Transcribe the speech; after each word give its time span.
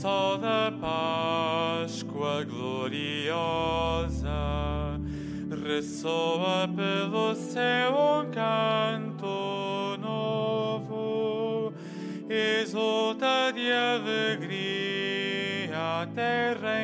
Sol 0.00 0.38
da 0.38 0.72
Páscoa 0.80 2.42
gloriosa, 2.42 3.38
ressoa 5.62 6.66
pelo 6.74 7.34
céu 7.34 7.92
um 7.92 8.30
canto 8.30 9.98
novo, 10.00 11.74
exulta 12.30 13.52
de 13.52 13.70
alegria 13.70 15.20
a 15.76 16.06
terra 16.06 16.82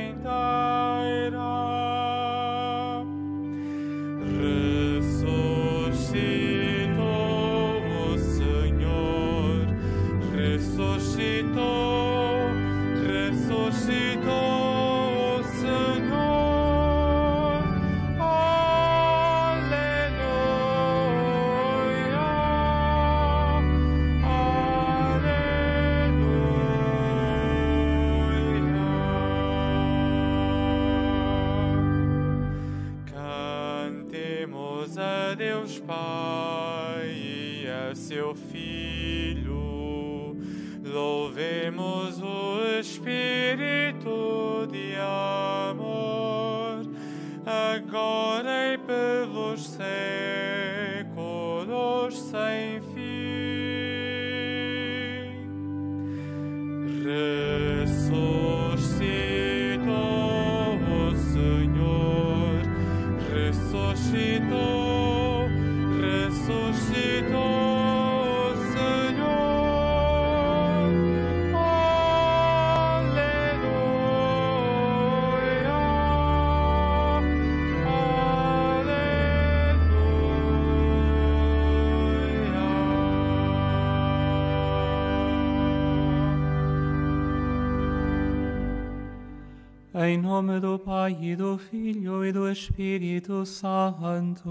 Em 90.06 90.16
nome 90.16 90.60
do 90.60 90.78
Pai 90.78 91.18
e 91.20 91.34
do 91.34 91.58
Filho 91.58 92.24
e 92.24 92.30
do 92.30 92.48
Espírito 92.48 93.44
Santo. 93.44 94.48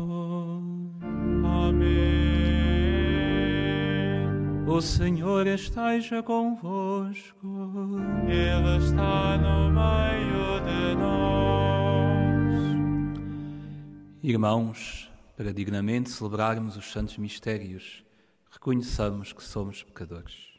Amém. 1.45 1.85
O 4.67 4.81
Senhor 4.81 5.47
esteja 5.47 6.21
convosco. 6.21 7.47
Ele 8.27 8.85
está 8.85 9.37
no 9.37 9.71
meio 9.71 10.59
de 10.59 10.95
nós. 10.99 12.59
Irmãos, 14.21 15.09
para 15.37 15.53
dignamente 15.53 16.09
celebrarmos 16.09 16.75
os 16.75 16.91
santos 16.91 17.17
mistérios, 17.17 18.03
reconheçamos 18.51 19.31
que 19.31 19.41
somos 19.41 19.83
pecadores. 19.83 20.54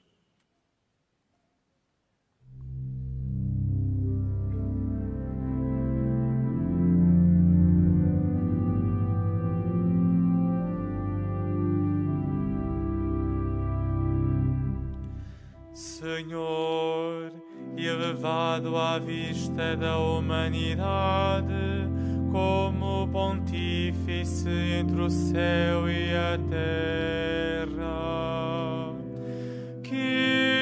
Senhor, 16.07 17.33
elevado 17.77 18.77
à 18.77 18.97
vista 18.97 19.77
da 19.77 19.99
humanidade, 19.99 21.43
como 22.31 23.09
pontífice 23.09 24.49
entre 24.49 25.01
o 25.01 25.11
céu 25.11 25.91
e 25.91 26.15
a 26.15 26.39
terra. 26.49 27.77
Kyrie 29.83 30.56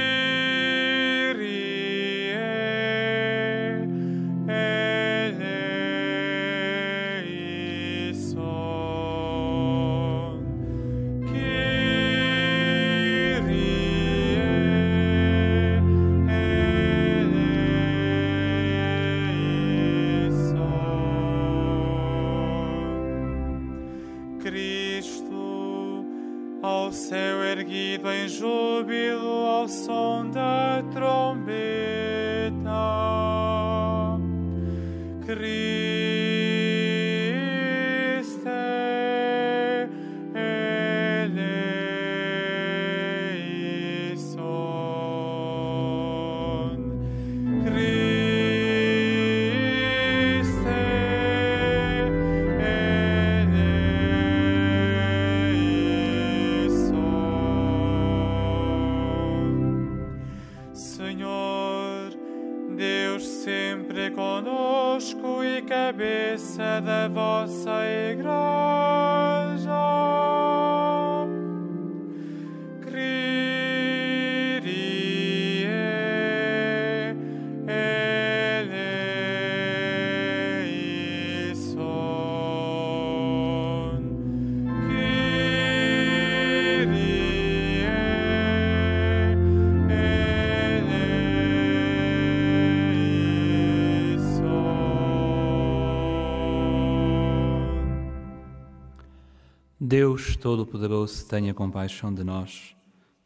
Deus 100.24 100.36
Todo-Poderoso 100.36 101.28
tenha 101.28 101.52
compaixão 101.52 102.12
de 102.12 102.24
nós, 102.24 102.74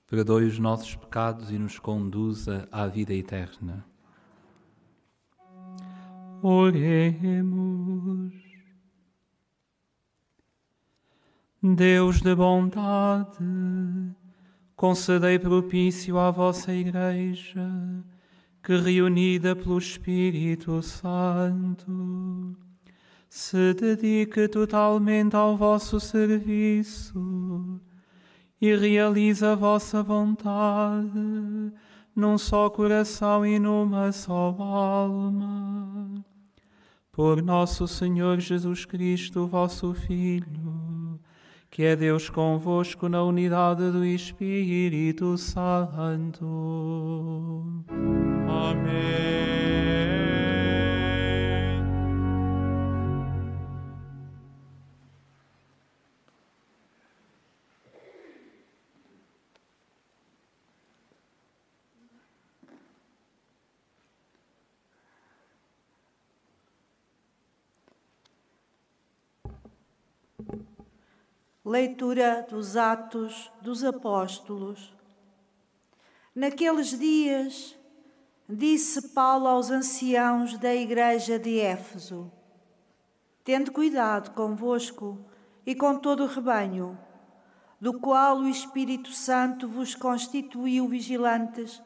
perdoe 0.05 0.47
os 0.47 0.59
nossos 0.59 0.97
pecados 0.97 1.49
e 1.49 1.56
nos 1.56 1.79
conduza 1.79 2.69
à 2.73 2.89
vida 2.89 3.15
eterna. 3.15 3.87
Oremos. 6.43 8.33
Deus 11.62 12.21
de 12.21 12.35
bondade, 12.35 13.44
concedei 14.75 15.39
propício 15.39 16.19
à 16.19 16.33
vossa 16.33 16.75
Igreja, 16.75 17.71
que 18.61 18.77
reunida 18.77 19.55
pelo 19.55 19.79
Espírito 19.79 20.83
Santo, 20.83 22.56
se 23.29 23.75
dedique 23.75 24.49
totalmente 24.49 25.37
ao 25.37 25.57
vosso 25.57 26.01
serviço 26.01 27.81
e 28.61 28.75
realize 28.75 29.45
a 29.45 29.55
vossa 29.55 30.03
vontade 30.03 31.73
num 32.17 32.37
só 32.37 32.69
coração 32.69 33.47
e 33.47 33.59
numa 33.59 34.11
só 34.11 34.57
alma. 34.59 36.25
Por 37.13 37.43
nosso 37.43 37.87
Senhor 37.87 38.41
Jesus 38.41 38.85
Cristo, 38.85 39.47
vosso 39.47 39.93
Filho, 39.95 41.21
que 41.71 41.83
é 41.83 41.95
Deus 41.95 42.31
convosco 42.31 43.09
na 43.09 43.23
unidade 43.23 43.91
do 43.91 44.05
Espírito 44.05 45.37
Santo. 45.37 46.45
Amém. 48.49 49.88
Leitura 71.69 72.47
dos 72.49 72.79
Atos 72.79 73.53
dos 73.61 73.85
Apóstolos. 73.85 74.97
Naqueles 76.35 76.99
dias, 76.99 77.76
disse 78.49 79.09
Paulo 79.09 79.47
aos 79.47 79.70
anciãos 79.70 80.56
da 80.56 80.75
igreja 80.75 81.38
de 81.38 81.61
Éfeso: 81.61 82.32
Tende 83.44 83.70
cuidado 83.70 84.31
convosco 84.31 85.19
e 85.67 85.75
com 85.75 85.99
todo 85.99 86.25
o 86.25 86.26
rebanho, 86.26 86.99
do 87.79 88.00
qual 88.00 88.38
o 88.38 88.49
Espírito 88.49 89.12
Santo 89.12 89.69
vos 89.69 89.94
constituiu 89.94 90.88
vigilantes, 90.88 91.82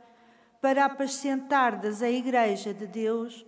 para 0.60 0.84
apacentardes 0.84 2.02
a 2.02 2.08
igreja 2.08 2.72
de 2.72 2.86
Deus, 2.86 3.44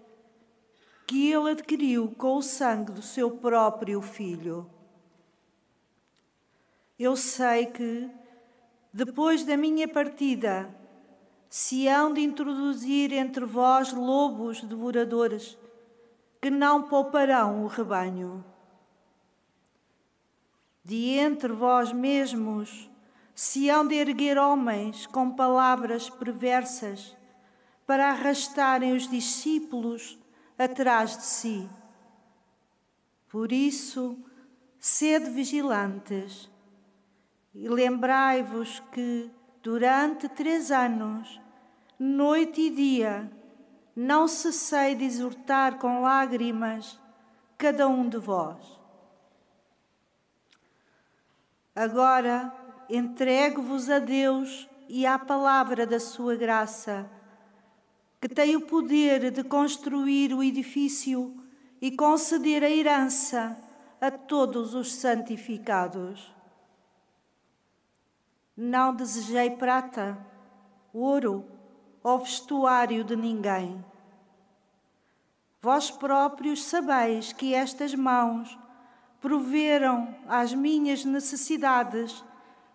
que 1.07 1.31
ele 1.31 1.53
adquiriu 1.53 2.13
com 2.19 2.39
o 2.39 2.43
sangue 2.43 2.91
do 2.91 3.03
seu 3.03 3.31
próprio 3.31 4.03
Filho. 4.03 4.74
Eu 6.99 7.17
sei 7.17 7.67
que, 7.67 8.09
depois 8.93 9.45
da 9.45 9.57
minha 9.57 9.89
partida, 9.89 10.73
se 11.51 11.89
hão 11.89 12.13
de 12.13 12.21
introduzir 12.21 13.13
entre 13.13 13.45
vós 13.45 13.93
lobos 13.93 14.63
devoradores, 14.63 15.59
que 16.41 16.51
não 16.51 16.85
pouparão 16.85 17.65
o 17.65 17.67
rebanho. 17.67 18.45
De 20.85 21.19
entre 21.19 21.53
vós 21.53 21.93
mesmos 21.93 22.89
se 23.35 23.69
hão 23.69 23.85
de 23.85 23.97
erguer 23.97 24.39
homens 24.39 25.07
com 25.07 25.31
palavras 25.31 26.09
perversas, 26.09 27.17
para 27.85 28.11
arrastarem 28.11 28.95
os 28.95 29.09
discípulos 29.09 30.17
atrás 30.57 31.17
de 31.17 31.25
si. 31.25 31.69
Por 33.29 33.51
isso, 33.51 34.17
sede 34.79 35.31
vigilantes 35.31 36.49
e 37.55 37.69
lembrai-vos 37.69 38.81
que, 38.91 39.31
durante 39.63 40.29
três 40.29 40.71
anos, 40.73 41.41
noite 41.99 42.61
e 42.63 42.71
dia, 42.71 43.31
não 43.95 44.27
cessei 44.27 44.95
de 44.97 45.05
exortar 45.05 45.79
com 45.79 46.01
lágrimas 46.01 46.99
cada 47.57 47.87
um 47.87 48.09
de 48.09 48.19
vós. 48.19 48.59
Agora 51.75 52.53
entrego-vos 52.91 53.89
a 53.89 53.99
Deus 53.99 54.69
e 54.89 55.07
à 55.07 55.19
palavra 55.19 55.87
da 55.87 56.01
sua 56.01 56.35
graça, 56.35 57.09
que 58.21 58.29
tem 58.29 58.57
o 58.57 58.63
poder 58.63 59.31
de 59.31 59.45
construir 59.45 60.35
o 60.35 60.43
edifício 60.43 61.35
e 61.81 61.93
conceder 61.93 62.65
a 62.65 62.71
herança 62.71 63.57
a 64.01 64.11
todos 64.11 64.75
os 64.75 64.95
santificados. 64.95 66.34
Não 68.57 68.95
desejei 68.95 69.51
prata, 69.51 70.17
ouro 70.93 71.45
ou 72.03 72.19
vestuário 72.21 73.03
de 73.03 73.17
ninguém. 73.17 73.85
Vós 75.61 75.91
próprios 75.91 76.63
sabeis 76.63 77.33
que 77.33 77.55
estas 77.55 77.95
mãos 77.95 78.59
proveram 79.21 80.15
às 80.29 80.53
minhas 80.53 81.05
necessidades 81.05 82.23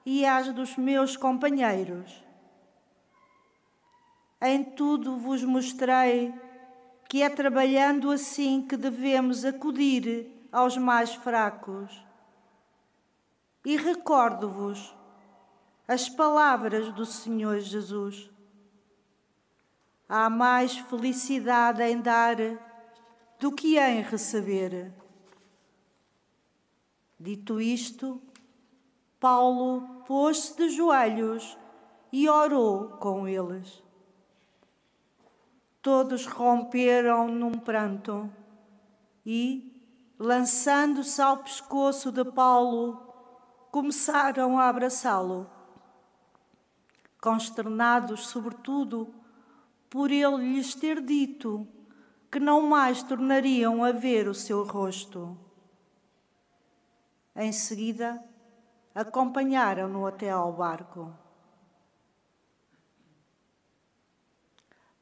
e 0.05 0.25
às 0.25 0.51
dos 0.51 0.75
meus 0.75 1.15
companheiros. 1.15 2.23
Em 4.41 4.63
tudo 4.63 5.17
vos 5.17 5.43
mostrei 5.43 6.33
que 7.07 7.21
é 7.21 7.29
trabalhando 7.29 8.09
assim 8.09 8.61
que 8.61 8.75
devemos 8.75 9.45
acudir 9.45 10.47
aos 10.51 10.77
mais 10.77 11.13
fracos. 11.13 12.03
E 13.63 13.77
recordo-vos 13.77 14.95
as 15.89 16.07
palavras 16.07 16.93
do 16.93 17.03
Senhor 17.03 17.59
Jesus. 17.59 18.29
Há 20.07 20.29
mais 20.29 20.77
felicidade 20.77 21.81
em 21.81 21.99
dar 21.99 22.35
do 23.39 23.51
que 23.51 23.79
em 23.79 24.03
receber. 24.03 24.93
Dito 27.19 27.59
isto, 27.59 28.21
Paulo 29.19 30.03
pôs-se 30.05 30.55
de 30.55 30.69
joelhos 30.69 31.57
e 32.11 32.29
orou 32.29 32.89
com 32.99 33.27
eles. 33.27 33.81
Todos 35.81 36.27
romperam 36.27 37.27
num 37.29 37.53
pranto 37.53 38.31
e, 39.25 39.83
lançando-se 40.19 41.19
ao 41.19 41.37
pescoço 41.37 42.11
de 42.11 42.25
Paulo, 42.25 42.95
começaram 43.71 44.59
a 44.59 44.69
abraçá-lo 44.69 45.57
consternados, 47.21 48.27
sobretudo, 48.27 49.13
por 49.89 50.11
ele 50.11 50.53
lhes 50.53 50.75
ter 50.75 51.01
dito 51.01 51.67
que 52.31 52.39
não 52.39 52.61
mais 52.61 53.01
tornariam 53.01 53.83
a 53.83 53.91
ver 53.91 54.27
o 54.27 54.33
seu 54.33 54.63
rosto. 54.63 55.37
Em 57.35 57.51
seguida, 57.51 58.23
acompanharam-no 58.93 60.05
até 60.05 60.29
ao 60.29 60.53
barco. 60.53 61.13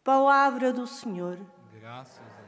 Palavra 0.04 0.72
do 0.72 0.88
Senhor. 0.88 1.38
Graças 1.74 2.20
Mostrai, 2.20 2.47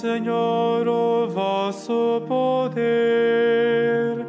Senhor, 0.00 0.88
o 0.88 1.28
vosso 1.28 2.22
poder. 2.26 4.26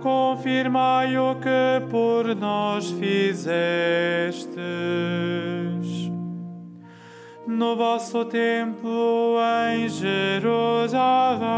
Confirmai 0.00 1.18
o 1.18 1.34
que 1.34 1.80
por 1.90 2.36
nós 2.36 2.92
fizestes. 2.92 3.58
No 7.48 7.74
vosso 7.74 8.26
templo 8.26 9.38
em 9.72 9.88
Jerusalém, 9.88 11.48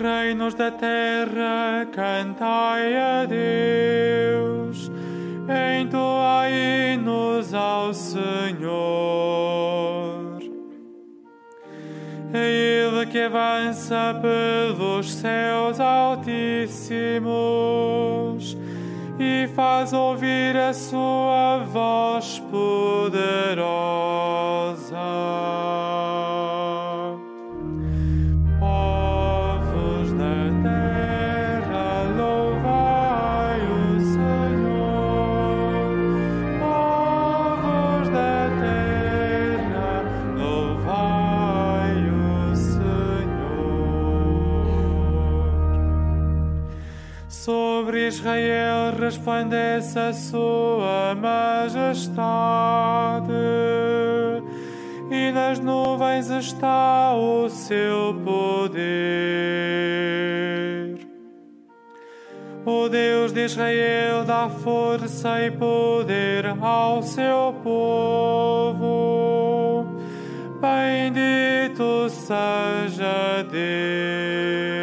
Reinos 0.00 0.54
da 0.54 0.70
terra, 0.70 1.84
cantai 1.90 2.96
a 2.96 3.26
Deus, 3.26 4.88
entoai 5.80 6.94
hinos 6.94 7.52
ao 7.52 7.92
Senhor. 7.92 8.68
Ele 12.32 13.06
que 13.06 13.22
avança 13.22 14.14
pelos 14.22 15.12
céus 15.14 15.80
altíssimos 15.80 18.56
e 19.18 19.48
faz 19.56 19.92
ouvir 19.92 20.56
a 20.56 20.72
sua 20.72 21.64
voz 21.64 22.38
poderosa. 22.52 23.18
Resplandece 49.08 49.98
a 49.98 50.12
sua 50.12 51.14
majestade, 51.14 52.12
e 55.10 55.32
nas 55.32 55.58
nuvens 55.58 56.28
está 56.28 57.14
o 57.14 57.48
seu 57.48 58.14
poder. 58.22 58.78
O 62.66 62.86
Deus 62.90 63.32
de 63.32 63.46
Israel 63.46 64.26
dá 64.26 64.50
força 64.50 65.40
e 65.40 65.50
poder 65.52 66.44
ao 66.60 67.02
seu 67.02 67.54
povo. 67.64 68.76
Bendito 70.60 72.10
seja 72.10 73.42
Deus. 73.50 74.77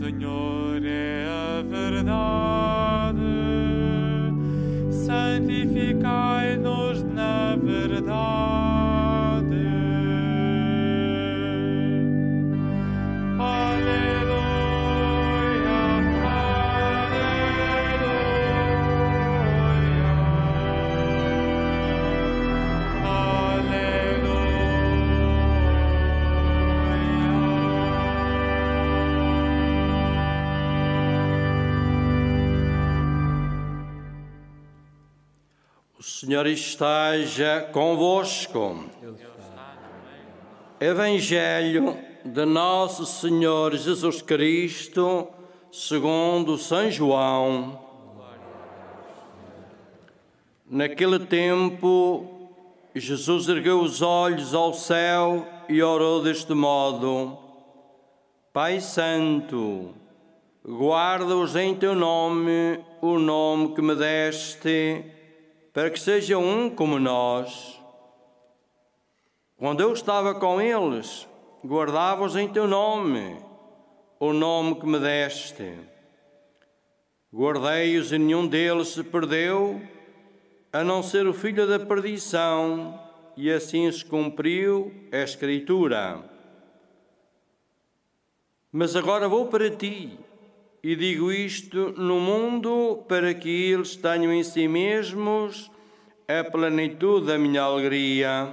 Palavra, 0.00 0.59
esteja 36.52 37.68
convosco. 37.72 38.84
Evangelho 40.80 41.96
de 42.24 42.44
Nosso 42.44 43.06
Senhor 43.06 43.76
Jesus 43.76 44.22
Cristo, 44.22 45.28
segundo 45.70 46.58
São 46.58 46.90
João. 46.90 47.78
Naquele 50.66 51.18
tempo, 51.18 52.48
Jesus 52.94 53.48
ergueu 53.48 53.80
os 53.80 54.02
olhos 54.02 54.54
ao 54.54 54.72
céu 54.72 55.46
e 55.68 55.82
orou 55.82 56.22
deste 56.22 56.54
modo: 56.54 57.38
Pai 58.52 58.80
Santo, 58.80 59.94
guarda-os 60.66 61.56
em 61.56 61.74
teu 61.74 61.94
nome, 61.94 62.80
o 63.00 63.18
nome 63.18 63.74
que 63.74 63.82
me 63.82 63.94
deste, 63.94 65.04
para 65.72 65.90
que 65.90 66.00
sejam 66.00 66.42
um 66.42 66.68
como 66.70 66.98
nós. 66.98 67.80
Quando 69.56 69.80
eu 69.80 69.92
estava 69.92 70.34
com 70.34 70.60
eles, 70.60 71.28
guardava-os 71.64 72.34
em 72.34 72.48
teu 72.48 72.66
nome, 72.66 73.36
o 74.18 74.32
nome 74.32 74.76
que 74.76 74.86
me 74.86 74.98
deste. 74.98 75.78
Guardei-os 77.32 78.10
e 78.10 78.18
nenhum 78.18 78.46
deles 78.46 78.88
se 78.88 79.04
perdeu, 79.04 79.80
a 80.72 80.82
não 80.82 81.02
ser 81.02 81.26
o 81.26 81.34
filho 81.34 81.66
da 81.66 81.78
perdição, 81.78 82.98
e 83.36 83.50
assim 83.50 83.90
se 83.92 84.04
cumpriu 84.04 84.92
a 85.12 85.18
Escritura. 85.18 86.24
Mas 88.72 88.96
agora 88.96 89.28
vou 89.28 89.46
para 89.46 89.70
ti 89.70 90.18
e 90.82 90.96
digo 90.96 91.30
isto 91.30 91.92
no 91.96 92.18
mundo 92.18 93.04
para 93.06 93.34
que 93.34 93.70
eles 93.70 93.96
tenham 93.96 94.32
em 94.32 94.42
si 94.42 94.66
mesmos 94.66 95.70
a 96.26 96.42
plenitude 96.42 97.26
da 97.26 97.36
minha 97.36 97.62
alegria. 97.62 98.50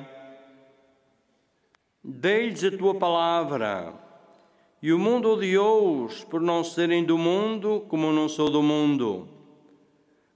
Dei-lhes 2.03 2.63
a 2.63 2.71
tua 2.71 2.95
palavra, 2.95 3.93
e 4.81 4.91
o 4.91 4.99
mundo 4.99 5.29
odiou-os 5.31 6.23
por 6.25 6.41
não 6.41 6.63
serem 6.63 7.03
do 7.03 7.17
mundo, 7.17 7.85
como 7.87 8.07
eu 8.07 8.13
não 8.13 8.27
sou 8.27 8.49
do 8.49 8.61
mundo. 8.61 9.27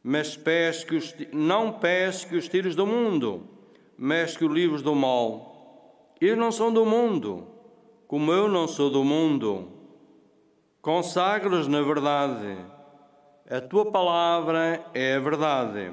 Mas 0.04 0.36
peço 0.36 0.86
que 0.88 0.96
os, 0.96 1.14
não 1.32 1.74
peço 1.74 2.28
que 2.28 2.36
os 2.36 2.48
tires 2.48 2.76
do 2.76 2.88
mundo, 2.88 3.48
mas 3.98 4.36
que 4.36 4.46
os 4.46 4.54
livres 4.54 4.82
do 4.82 4.96
mal. 4.96 6.16
Eles 6.20 6.38
não 6.38 6.52
são 6.52 6.72
do 6.72 6.86
mundo, 6.86 7.48
como 8.08 8.32
eu 8.32 8.48
não 8.48 8.68
sou 8.68 8.90
do 8.90 9.04
mundo. 9.04 9.81
Consagra-os 10.82 11.68
na 11.68 11.84
verdade. 11.84 12.58
A 13.48 13.62
tua 13.62 13.92
palavra 13.92 14.84
é 14.96 15.16
a 15.16 15.20
verdade. 15.20 15.92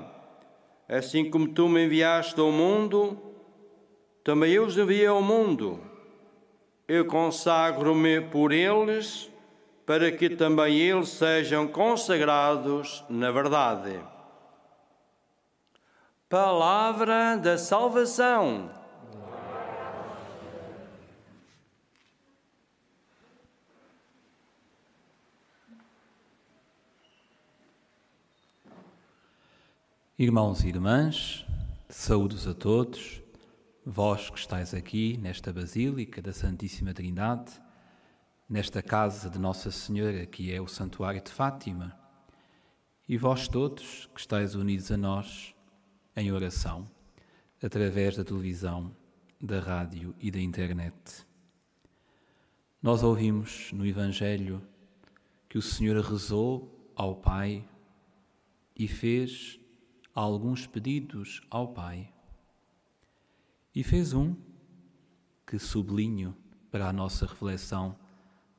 Assim 0.89 1.31
como 1.31 1.49
tu 1.49 1.69
me 1.69 1.85
enviaste 1.85 2.41
ao 2.41 2.51
mundo, 2.51 3.21
também 4.25 4.53
eu 4.53 4.65
os 4.65 4.79
enviei 4.79 5.07
ao 5.07 5.21
mundo. 5.21 5.79
Eu 6.87 7.05
consagro-me 7.05 8.23
por 8.23 8.51
eles, 8.51 9.31
para 9.85 10.11
que 10.11 10.31
também 10.31 10.79
eles 10.79 11.11
sejam 11.11 11.67
consagrados 11.67 13.05
na 13.11 13.31
verdade. 13.31 14.01
Palavra 16.31 17.37
da 17.37 17.59
salvação. 17.59 18.78
Irmãos 30.21 30.65
e 30.65 30.67
irmãs, 30.67 31.47
saúdos 31.89 32.45
a 32.49 32.53
todos, 32.53 33.23
vós 33.87 34.29
que 34.29 34.37
estáis 34.37 34.75
aqui 34.75 35.17
nesta 35.17 35.53
Basílica 35.53 36.21
da 36.21 36.33
Santíssima 36.33 36.93
Trindade, 36.93 37.53
nesta 38.51 38.83
casa 38.83 39.31
de 39.31 39.39
Nossa 39.39 39.71
Senhora 39.71 40.27
que 40.27 40.53
é 40.53 40.61
o 40.61 40.67
Santuário 40.67 41.23
de 41.23 41.31
Fátima, 41.31 41.97
e 43.09 43.17
vós 43.17 43.47
todos 43.47 44.11
que 44.13 44.19
estáis 44.19 44.57
unidos 44.57 44.91
a 44.91 44.97
nós 44.97 45.55
em 46.17 46.33
oração, 46.33 46.91
através 47.63 48.17
da 48.17 48.25
televisão, 48.25 48.91
da 49.41 49.61
rádio 49.61 50.17
e 50.19 50.33
da 50.33 50.41
internet. 50.41 51.25
Nós 52.83 53.05
ouvimos 53.05 53.71
no 53.73 53.87
Evangelho 53.87 54.61
que 55.49 55.59
o 55.59 55.63
Senhor 55.63 56.05
rezou 56.05 56.93
ao 56.97 57.15
Pai 57.15 57.65
e 58.75 58.89
fez 58.89 59.58
alguns 60.25 60.67
pedidos 60.67 61.41
ao 61.49 61.69
Pai. 61.69 62.13
E 63.73 63.85
fez 63.85 64.13
um 64.13 64.35
que 65.47 65.61
sublinho 65.61 66.37
para 66.73 66.89
a 66.89 66.93
nossa 66.93 67.25
reflexão 67.25 67.97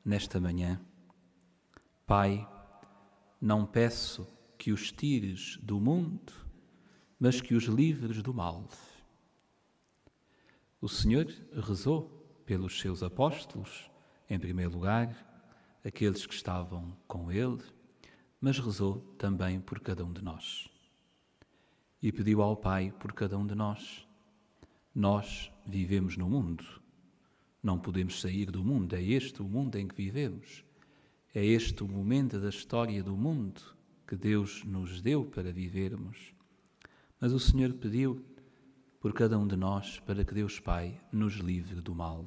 nesta 0.02 0.40
manhã. 0.40 0.80
Pai, 2.06 2.48
não 3.38 3.66
peço 3.66 4.26
que 4.56 4.72
os 4.72 4.90
tires 4.90 5.58
do 5.62 5.78
mundo, 5.78 6.32
mas 7.18 7.42
que 7.42 7.54
os 7.54 7.64
livres 7.64 8.22
do 8.22 8.32
mal. 8.32 8.66
O 10.80 10.88
Senhor 10.88 11.26
rezou 11.52 12.08
pelos 12.46 12.80
seus 12.80 13.02
apóstolos, 13.02 13.90
em 14.30 14.38
primeiro 14.38 14.72
lugar, 14.72 15.14
aqueles 15.84 16.24
que 16.24 16.34
estavam 16.34 16.96
com 17.06 17.30
ele, 17.30 17.62
mas 18.40 18.58
rezou 18.58 19.00
também 19.18 19.60
por 19.60 19.78
cada 19.80 20.02
um 20.02 20.12
de 20.12 20.24
nós 20.24 20.70
e 22.02 22.10
pediu 22.10 22.42
ao 22.42 22.56
Pai 22.56 22.92
por 22.98 23.12
cada 23.12 23.36
um 23.36 23.46
de 23.46 23.54
nós. 23.54 24.06
Nós 24.94 25.52
vivemos 25.66 26.16
no 26.16 26.28
mundo. 26.28 26.64
Não 27.62 27.78
podemos 27.78 28.20
sair 28.20 28.50
do 28.50 28.64
mundo. 28.64 28.94
É 28.94 29.02
este 29.02 29.42
o 29.42 29.44
mundo 29.44 29.76
em 29.76 29.86
que 29.86 29.94
vivemos. 29.94 30.64
É 31.34 31.44
este 31.44 31.84
o 31.84 31.88
momento 31.88 32.40
da 32.40 32.48
história 32.48 33.02
do 33.02 33.16
mundo 33.16 33.60
que 34.06 34.16
Deus 34.16 34.64
nos 34.64 35.00
deu 35.00 35.24
para 35.24 35.52
vivermos. 35.52 36.34
Mas 37.20 37.32
o 37.32 37.38
Senhor 37.38 37.72
pediu 37.74 38.24
por 38.98 39.12
cada 39.12 39.38
um 39.38 39.46
de 39.46 39.56
nós 39.56 40.00
para 40.00 40.24
que 40.24 40.34
Deus 40.34 40.58
Pai 40.58 40.98
nos 41.12 41.34
livre 41.34 41.80
do 41.80 41.94
mal. 41.94 42.24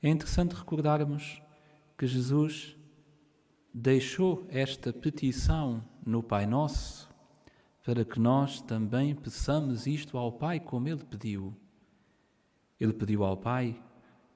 É 0.00 0.08
interessante 0.08 0.54
recordarmos 0.54 1.42
que 1.98 2.06
Jesus 2.06 2.76
deixou 3.74 4.46
esta 4.48 4.92
petição 4.92 5.84
no 6.06 6.22
Pai 6.22 6.46
Nosso 6.46 7.07
para 7.88 8.04
que 8.04 8.20
nós 8.20 8.60
também 8.60 9.14
peçamos 9.14 9.86
isto 9.86 10.18
ao 10.18 10.30
Pai 10.30 10.60
como 10.60 10.86
Ele 10.86 11.02
pediu. 11.02 11.56
Ele 12.78 12.92
pediu 12.92 13.24
ao 13.24 13.34
Pai 13.34 13.82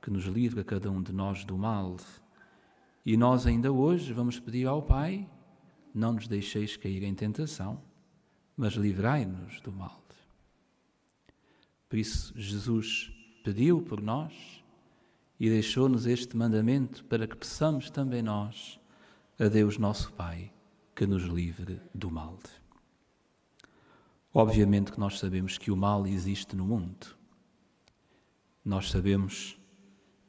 que 0.01 0.11
nos 0.11 0.25
livre 0.25 0.61
a 0.61 0.65
cada 0.65 0.91
um 0.91 1.03
de 1.03 1.13
nós 1.13 1.45
do 1.45 1.59
mal. 1.59 1.99
E 3.05 3.15
nós 3.15 3.47
ainda 3.47 3.71
hoje 3.71 4.11
vamos 4.15 4.41
pedir 4.41 4.67
ao 4.67 4.81
Pai: 4.81 5.29
não 5.95 6.15
nos 6.15 6.27
deixeis 6.27 6.79
cair 6.79 7.03
em 7.03 7.15
tentação, 7.15 7.79
mas 8.57 8.73
livrai-nos 8.73 9.61
do 9.61 9.71
mal. 9.71 10.03
Por 11.91 11.99
isso, 11.99 12.33
Jesus 12.35 13.13
pediu 13.45 13.83
por 13.83 14.01
nós 14.01 14.65
e 15.39 15.51
deixou-nos 15.51 16.07
este 16.07 16.39
mandamento 16.39 17.05
para 17.05 17.27
que 17.27 17.37
peçamos 17.37 17.91
também 17.91 18.23
nós 18.23 18.81
a 19.39 19.49
Deus 19.49 19.77
nosso 19.77 20.11
Pai 20.15 20.51
que 20.97 21.07
nos 21.07 21.25
livre 21.25 21.83
do 21.95 22.11
mal. 22.11 22.39
Obviamente 24.35 24.91
que 24.91 24.99
nós 24.99 25.19
sabemos 25.19 25.59
que 25.59 25.71
o 25.71 25.77
mal 25.77 26.07
existe 26.07 26.57
no 26.57 26.65
mundo. 26.65 27.07
Nós 28.65 28.91
sabemos 28.91 29.59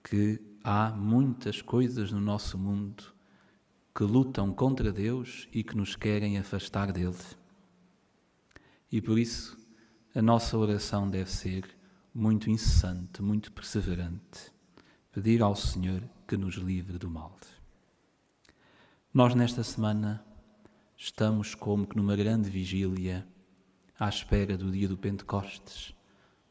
que 0.03 0.41
há 0.63 0.89
muitas 0.89 1.61
coisas 1.61 2.11
no 2.11 2.19
nosso 2.19 2.57
mundo 2.57 3.13
que 3.95 4.03
lutam 4.03 4.53
contra 4.53 4.91
Deus 4.91 5.47
e 5.53 5.63
que 5.63 5.77
nos 5.77 5.95
querem 5.95 6.37
afastar 6.37 6.91
dele. 6.91 7.15
E 8.91 9.01
por 9.01 9.17
isso 9.17 9.57
a 10.13 10.21
nossa 10.21 10.57
oração 10.57 11.09
deve 11.09 11.31
ser 11.31 11.65
muito 12.13 12.49
incessante, 12.49 13.21
muito 13.21 13.51
perseverante. 13.51 14.51
Pedir 15.11 15.41
ao 15.41 15.55
Senhor 15.55 16.03
que 16.27 16.35
nos 16.35 16.55
livre 16.55 16.97
do 16.97 17.09
mal. 17.09 17.37
Nós, 19.13 19.35
nesta 19.35 19.63
semana, 19.63 20.25
estamos 20.97 21.55
como 21.55 21.85
que 21.85 21.95
numa 21.95 22.15
grande 22.15 22.49
vigília 22.49 23.27
à 23.99 24.09
espera 24.09 24.57
do 24.57 24.71
dia 24.71 24.87
do 24.87 24.97
Pentecostes, 24.97 25.93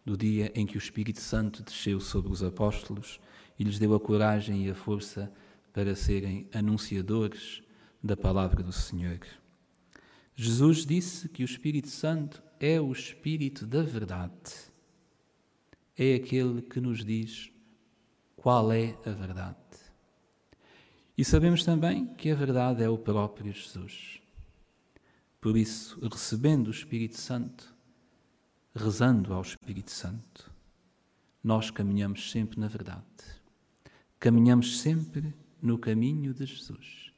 do 0.05 0.17
dia 0.17 0.53
em 0.55 0.67
que 0.67 0.77
o 0.77 0.79
Espírito 0.79 1.21
Santo 1.21 1.63
desceu 1.63 2.01
sobre 2.01 2.33
os 2.33 2.43
apóstolos 2.43 3.21
e 3.59 3.65
lhes 3.65 3.79
deu 3.79 3.95
a 3.95 4.01
coragem 4.01 4.67
e 4.67 4.71
a 4.71 4.75
força 4.75 5.33
para 5.73 5.95
serem 5.95 6.49
anunciadores 6.53 7.63
da 8.03 8.17
palavra 8.17 8.63
do 8.63 8.73
Senhor. 8.73 9.21
Jesus 10.35 10.87
disse 10.87 11.29
que 11.29 11.43
o 11.43 11.45
Espírito 11.45 11.89
Santo 11.89 12.43
é 12.59 12.81
o 12.81 12.91
Espírito 12.93 13.67
da 13.67 13.83
verdade. 13.83 14.71
É 15.97 16.15
aquele 16.15 16.63
que 16.63 16.81
nos 16.81 17.05
diz 17.05 17.51
qual 18.37 18.73
é 18.73 18.97
a 19.05 19.11
verdade. 19.11 19.57
E 21.17 21.25
sabemos 21.25 21.65
também 21.65 22.07
que 22.15 22.31
a 22.31 22.35
verdade 22.35 22.83
é 22.83 22.89
o 22.89 22.97
próprio 22.97 23.53
Jesus. 23.53 24.22
Por 25.43 25.57
isso, 25.57 25.99
recebendo 26.09 26.69
o 26.69 26.71
Espírito 26.71 27.19
Santo, 27.19 27.75
rezando 28.73 29.35
ao 29.35 29.43
Espírito 29.43 29.91
Santo, 29.91 30.49
nós 31.43 31.69
caminhamos 31.69 32.31
sempre 32.31 32.61
na 32.61 32.69
verdade. 32.69 33.03
Caminhamos 34.21 34.79
sempre 34.79 35.35
no 35.61 35.77
caminho 35.77 36.33
de 36.33 36.47
Jesus. 36.47 37.13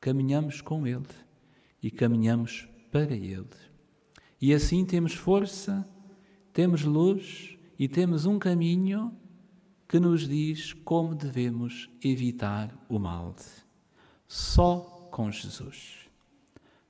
Caminhamos 0.00 0.62
com 0.62 0.86
Ele 0.86 1.04
e 1.82 1.90
caminhamos 1.90 2.66
para 2.90 3.14
Ele. 3.14 3.46
E 4.40 4.54
assim 4.54 4.86
temos 4.86 5.12
força, 5.12 5.86
temos 6.54 6.84
luz 6.84 7.54
e 7.78 7.86
temos 7.86 8.24
um 8.24 8.38
caminho 8.38 9.14
que 9.86 10.00
nos 10.00 10.26
diz 10.26 10.72
como 10.72 11.14
devemos 11.14 11.90
evitar 12.02 12.74
o 12.88 12.98
mal. 12.98 13.36
Só 14.26 15.10
com 15.10 15.30
Jesus. 15.30 16.08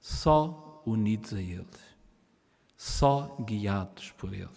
Só 0.00 0.67
unidos 0.88 1.32
a 1.32 1.40
Ele, 1.40 1.66
só 2.76 3.36
guiados 3.44 4.10
por 4.12 4.32
Ele, 4.32 4.48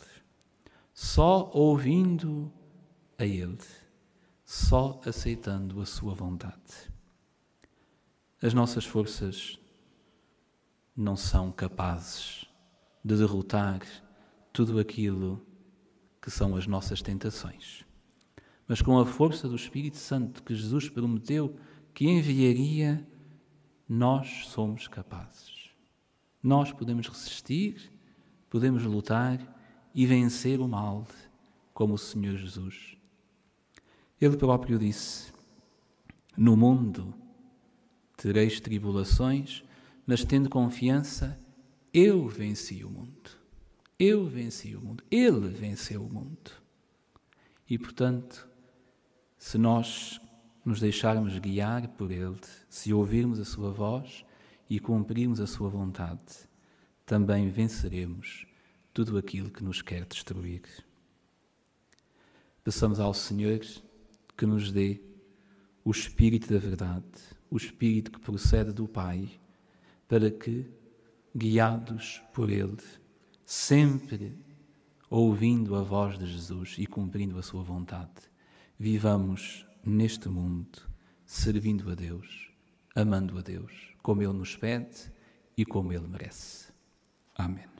só 0.93 1.49
ouvindo 1.53 2.51
a 3.17 3.25
Ele, 3.25 3.57
só 4.45 4.99
aceitando 5.05 5.81
a 5.81 5.85
Sua 5.85 6.13
vontade. 6.13 6.91
As 8.41 8.53
nossas 8.53 8.85
forças 8.85 9.59
não 10.95 11.15
são 11.15 11.51
capazes 11.51 12.45
de 13.03 13.15
derrotar 13.15 13.81
tudo 14.51 14.79
aquilo 14.79 15.45
que 16.21 16.29
são 16.29 16.55
as 16.55 16.67
nossas 16.67 17.01
tentações. 17.01 17.85
Mas 18.67 18.81
com 18.81 18.99
a 18.99 19.05
força 19.05 19.47
do 19.47 19.55
Espírito 19.55 19.97
Santo 19.97 20.43
que 20.43 20.55
Jesus 20.55 20.89
prometeu 20.89 21.55
que 21.93 22.07
enviaria, 22.07 23.05
nós 23.87 24.45
somos 24.47 24.87
capazes. 24.87 25.60
Nós 26.41 26.71
podemos 26.71 27.07
resistir, 27.07 27.91
podemos 28.49 28.83
lutar 28.83 29.39
e 29.93 30.05
vencer 30.05 30.59
o 30.59 30.67
mal, 30.67 31.05
como 31.73 31.93
o 31.93 31.97
Senhor 31.97 32.35
Jesus. 32.37 32.97
Ele 34.19 34.37
próprio 34.37 34.79
disse: 34.79 35.31
No 36.37 36.55
mundo 36.55 37.13
tereis 38.17 38.59
tribulações, 38.59 39.63
mas 40.05 40.23
tendo 40.23 40.49
confiança, 40.49 41.39
eu 41.93 42.27
venci 42.27 42.83
o 42.83 42.89
mundo. 42.89 43.31
Eu 43.97 44.25
venci 44.25 44.75
o 44.75 44.81
mundo. 44.81 45.03
Ele 45.11 45.49
venceu 45.49 46.03
o 46.03 46.11
mundo. 46.11 46.51
E, 47.69 47.77
portanto, 47.77 48.47
se 49.37 49.57
nós 49.57 50.19
nos 50.63 50.79
deixarmos 50.79 51.37
guiar 51.39 51.87
por 51.89 52.11
Ele, 52.11 52.39
se 52.69 52.93
ouvirmos 52.93 53.39
a 53.39 53.45
Sua 53.45 53.71
voz, 53.71 54.25
e 54.71 54.79
cumprirmos 54.79 55.41
a 55.41 55.47
Sua 55.47 55.67
vontade, 55.67 56.47
também 57.05 57.49
venceremos 57.49 58.45
tudo 58.93 59.17
aquilo 59.17 59.49
que 59.49 59.61
nos 59.61 59.81
quer 59.81 60.05
destruir. 60.05 60.61
Peçamos 62.63 62.97
ao 62.97 63.13
Senhor 63.13 63.59
que 64.37 64.45
nos 64.45 64.71
dê 64.71 65.01
o 65.83 65.91
Espírito 65.91 66.53
da 66.53 66.57
verdade, 66.57 67.03
o 67.49 67.57
Espírito 67.57 68.11
que 68.11 68.21
procede 68.21 68.71
do 68.71 68.87
Pai, 68.87 69.29
para 70.07 70.31
que, 70.31 70.65
guiados 71.35 72.21
por 72.33 72.49
Ele, 72.49 72.77
sempre 73.45 74.33
ouvindo 75.09 75.75
a 75.75 75.83
voz 75.83 76.17
de 76.17 76.25
Jesus 76.25 76.75
e 76.77 76.85
cumprindo 76.85 77.37
a 77.37 77.43
Sua 77.43 77.61
vontade, 77.61 78.21
vivamos 78.79 79.65
neste 79.83 80.29
mundo 80.29 80.79
servindo 81.25 81.91
a 81.91 81.93
Deus, 81.93 82.53
amando 82.95 83.37
a 83.37 83.41
Deus, 83.41 83.90
como 84.01 84.21
Ele 84.21 84.33
nos 84.33 84.55
pede 84.55 85.11
e 85.57 85.65
como 85.65 85.93
Ele 85.93 86.07
merece. 86.07 86.71
Amém. 87.35 87.70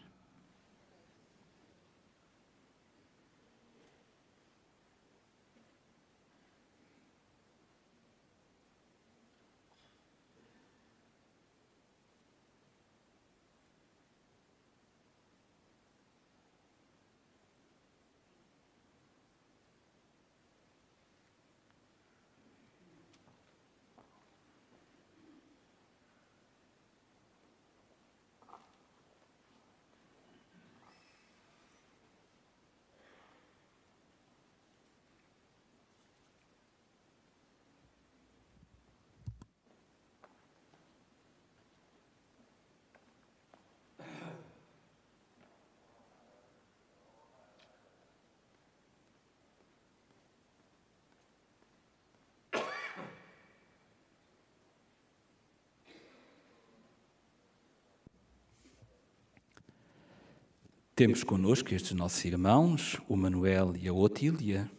Temos 61.01 61.23
connosco 61.23 61.73
estes 61.73 61.93
nossos 61.93 62.23
irmãos, 62.25 63.01
o 63.09 63.15
Manuel 63.15 63.73
e 63.75 63.87
a 63.87 63.91
Otília, 63.91 64.69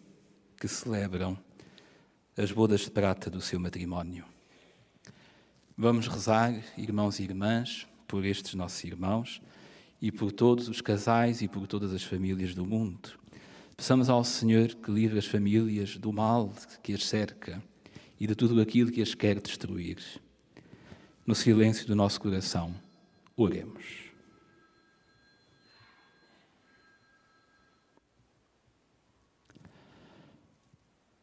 que 0.56 0.68
celebram 0.68 1.37
as 2.37 2.52
bodas 2.52 2.82
de 2.82 2.92
prata 2.92 3.28
do 3.28 3.40
seu 3.40 3.58
matrimónio. 3.58 4.24
Vamos 5.76 6.06
rezar, 6.06 6.54
irmãos 6.78 7.18
e 7.18 7.24
irmãs, 7.24 7.88
por 8.06 8.24
estes 8.24 8.54
nossos 8.54 8.85
irmãos 8.85 9.42
e 10.00 10.12
por 10.12 10.30
todos 10.30 10.68
os 10.68 10.80
casais 10.80 11.42
e 11.42 11.48
por 11.48 11.66
todas 11.66 11.92
as 11.92 12.04
famílias 12.04 12.54
do 12.54 12.64
mundo. 12.64 13.18
Peçamos 13.76 14.08
ao 14.08 14.22
Senhor 14.22 14.76
que 14.76 14.92
livre 14.92 15.18
as 15.18 15.26
famílias 15.26 15.96
do 15.96 16.12
mal 16.12 16.52
que 16.85 16.94
as 16.94 17.04
cerca 17.04 17.61
e 18.20 18.28
de 18.28 18.37
tudo 18.37 18.61
aquilo 18.61 18.92
que 18.92 19.02
as 19.02 19.12
quer 19.12 19.40
destruir. 19.40 19.98
No 21.26 21.35
silêncio 21.35 21.85
do 21.85 21.96
nosso 21.96 22.20
coração, 22.20 22.72
oremos. 23.37 24.12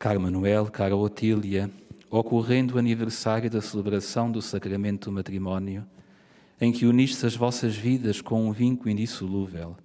Caro 0.01 0.21
Manuel, 0.21 0.67
cara 0.67 0.95
Otília, 0.95 1.69
ocorrendo 2.09 2.75
o 2.75 2.79
aniversário 2.79 3.49
da 3.49 3.61
celebração 3.61 4.31
do 4.31 4.41
sacramento 4.41 5.09
do 5.09 5.11
matrimónio, 5.11 5.85
em 6.61 6.71
que 6.71 6.85
unistes 6.85 7.21
as 7.25 7.35
vossas 7.35 7.75
vidas 7.75 8.21
com 8.21 8.47
um 8.47 8.53
vínculo 8.53 8.89
indissolúvel, 8.89 9.75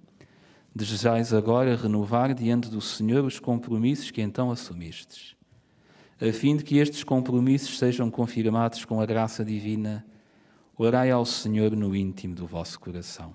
desejais 0.73 1.33
agora 1.33 1.75
renovar 1.75 2.33
diante 2.33 2.69
do 2.69 2.79
Senhor 2.79 3.25
os 3.25 3.39
compromissos 3.39 4.09
que 4.09 4.21
então 4.21 4.49
assumistes, 4.49 5.35
a 6.21 6.31
fim 6.31 6.55
de 6.55 6.63
que 6.63 6.77
estes 6.77 7.03
compromissos 7.03 7.77
sejam 7.77 8.09
confirmados 8.09 8.85
com 8.85 9.01
a 9.01 9.05
graça 9.05 9.43
divina, 9.43 10.05
orai 10.77 11.11
ao 11.11 11.25
Senhor 11.25 11.75
no 11.75 11.93
íntimo 11.93 12.33
do 12.33 12.47
vosso 12.47 12.79
coração. 12.79 13.33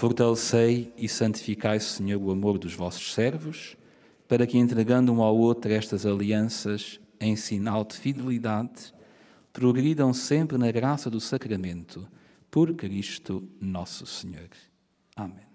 Fortalecei 0.00 0.94
e 0.96 1.06
santificai, 1.06 1.78
Senhor, 1.78 2.18
o 2.22 2.30
amor 2.30 2.56
dos 2.56 2.72
vossos 2.72 3.12
servos, 3.12 3.76
para 4.26 4.46
que, 4.46 4.56
entregando 4.56 5.12
um 5.12 5.20
ao 5.20 5.36
outro 5.36 5.70
estas 5.70 6.06
alianças 6.06 6.98
em 7.20 7.36
sinal 7.36 7.84
de 7.84 7.98
fidelidade, 7.98 8.94
progridam 9.52 10.14
sempre 10.14 10.56
na 10.56 10.72
graça 10.72 11.10
do 11.10 11.20
sacramento, 11.20 12.08
por 12.50 12.72
Cristo 12.72 13.46
nosso 13.60 14.06
Senhor. 14.06 14.48
Amém. 15.14 15.49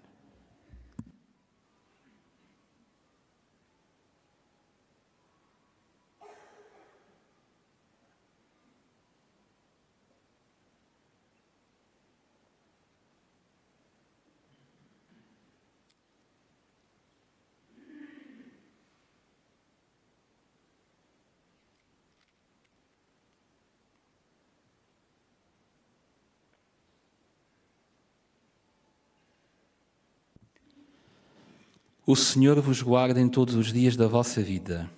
O 32.08 32.14
Senhor 32.14 32.60
vos 32.60 32.82
guarde 32.82 33.18
em 33.18 33.28
todos 33.28 33.56
os 33.56 33.72
dias 33.72 33.96
da 33.96 34.06
vossa 34.06 34.40
vida. 34.40 34.88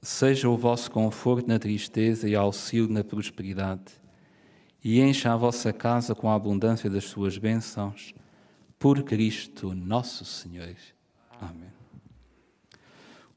Seja 0.00 0.48
o 0.48 0.56
vosso 0.56 0.90
conforto 0.90 1.46
na 1.46 1.58
tristeza 1.58 2.26
e 2.26 2.34
auxílio 2.34 2.88
na 2.88 3.04
prosperidade. 3.04 3.92
E 4.82 4.98
encha 5.02 5.30
a 5.30 5.36
vossa 5.36 5.70
casa 5.70 6.14
com 6.14 6.30
a 6.30 6.34
abundância 6.34 6.88
das 6.88 7.04
suas 7.04 7.36
bênçãos. 7.36 8.14
Por 8.78 9.02
Cristo 9.02 9.74
nosso 9.74 10.24
Senhor. 10.24 10.74
Amém. 11.38 11.68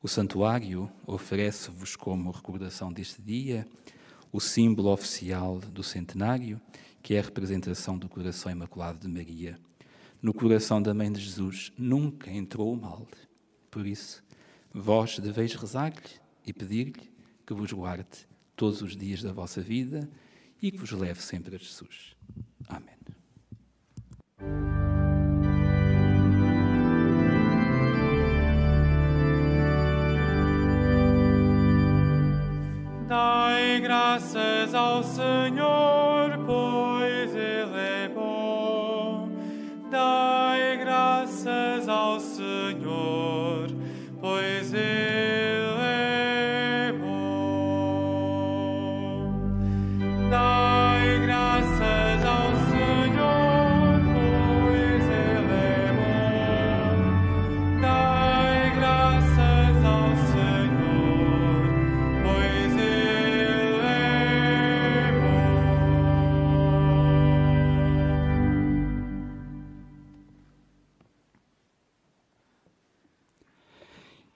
O 0.02 0.08
santuário 0.08 0.90
oferece-vos 1.06 1.98
como 1.98 2.32
recordação 2.32 2.90
deste 2.90 3.22
dia 3.22 3.68
o 4.32 4.40
símbolo 4.40 4.94
oficial 4.94 5.60
do 5.60 5.84
centenário, 5.84 6.62
que 7.04 7.16
é 7.16 7.20
a 7.20 7.24
representação 7.24 7.98
do 7.98 8.08
coração 8.08 8.50
imaculado 8.50 8.98
de 8.98 9.10
Maria 9.10 9.60
no 10.22 10.34
coração 10.34 10.82
da 10.82 10.94
Mãe 10.94 11.12
de 11.12 11.20
Jesus 11.20 11.72
nunca 11.78 12.30
entrou 12.30 12.74
o 12.74 12.80
mal. 12.80 13.08
Por 13.72 13.86
isso, 13.86 14.24
vós 14.74 15.18
deveis 15.20 15.54
rezar-lhe 15.54 16.20
e 16.46 16.52
pedir-lhe 16.52 17.10
que 17.46 17.54
vos 17.54 17.72
guarde 17.72 18.28
todos 18.56 18.82
os 18.82 18.96
dias 18.96 19.22
da 19.22 19.32
vossa 19.32 19.62
vida 19.62 20.10
e 20.62 20.72
que 20.72 20.78
vos 20.78 20.92
leve 20.92 21.22
sempre 21.22 21.56
a 21.56 21.58
Jesus. 21.58 22.16
Amém. 22.68 23.00
Dai 33.08 33.82
graças 33.82 34.76
ao 34.76 35.04
Senhor, 35.04 36.38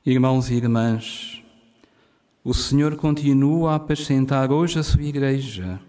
Irmãos 0.05 0.49
e 0.49 0.55
irmãs, 0.55 1.41
o 2.43 2.53
Senhor 2.53 2.97
continua 2.97 3.71
a 3.71 3.75
apacentar 3.75 4.51
hoje 4.51 4.77
a 4.77 4.83
sua 4.83 5.01
igreja, 5.01 5.79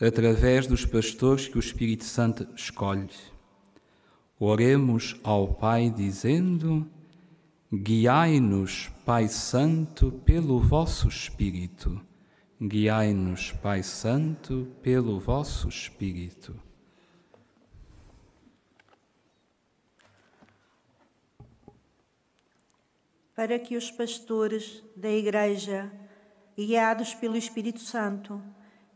através 0.00 0.68
dos 0.68 0.86
pastores 0.86 1.48
que 1.48 1.56
o 1.56 1.58
Espírito 1.58 2.04
Santo 2.04 2.46
escolhe. 2.54 3.10
Oremos 4.38 5.16
ao 5.24 5.54
Pai 5.54 5.90
dizendo: 5.90 6.86
Guiai-nos, 7.74 8.92
Pai 9.04 9.26
Santo, 9.26 10.12
pelo 10.24 10.60
vosso 10.60 11.08
Espírito. 11.08 12.00
Guiai-nos, 12.62 13.50
Pai 13.50 13.82
Santo, 13.82 14.68
pelo 14.80 15.18
vosso 15.18 15.68
Espírito. 15.68 16.54
Para 23.36 23.58
que 23.58 23.76
os 23.76 23.90
pastores 23.90 24.82
da 24.96 25.10
Igreja, 25.10 25.92
guiados 26.56 27.14
pelo 27.14 27.36
Espírito 27.36 27.80
Santo, 27.80 28.42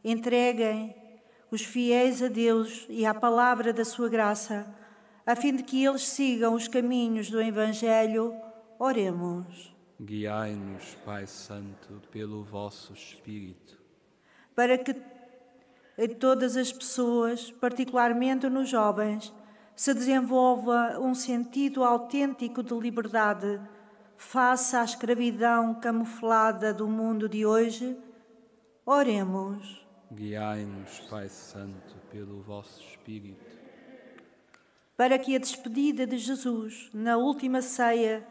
entreguem 0.03 0.96
os 1.50 1.62
fiéis 1.62 2.22
a 2.22 2.29
Deus 2.29 2.87
e 2.88 3.05
à 3.05 3.12
palavra 3.12 3.70
da 3.70 3.85
sua 3.85 4.09
graça, 4.09 4.66
a 5.26 5.37
fim 5.37 5.55
de 5.55 5.62
que 5.62 5.85
eles 5.85 6.09
sigam 6.09 6.55
os 6.55 6.66
caminhos 6.66 7.29
do 7.29 7.38
Evangelho, 7.38 8.35
oremos. 8.79 9.76
Guiai-nos, 10.00 10.96
Pai 11.05 11.26
Santo, 11.26 12.00
pelo 12.11 12.42
vosso 12.42 12.94
Espírito. 12.94 13.79
Para 14.55 14.79
que 14.79 14.96
todas 16.18 16.57
as 16.57 16.72
pessoas, 16.72 17.50
particularmente 17.50 18.48
nos 18.48 18.70
jovens, 18.70 19.31
se 19.76 19.92
desenvolva 19.92 20.98
um 20.98 21.14
sentido 21.14 21.85
autêntico 21.85 22.62
de 22.62 22.74
liberdade 22.74 23.61
face 24.20 24.76
à 24.76 24.85
escravidão 24.85 25.72
camuflada 25.80 26.74
do 26.74 26.87
mundo 26.87 27.26
de 27.26 27.46
hoje, 27.46 27.96
oremos. 28.85 29.85
Guiai-nos, 30.12 31.00
Pai 31.09 31.26
Santo, 31.30 31.96
pelo 32.11 32.42
vosso 32.42 32.83
Espírito. 32.83 33.42
Para 34.94 35.18
que 35.18 35.35
a 35.35 35.38
despedida 35.38 36.06
de 36.06 36.18
Jesus 36.18 36.90
na 36.92 37.16
última 37.16 37.62
ceia 37.62 38.24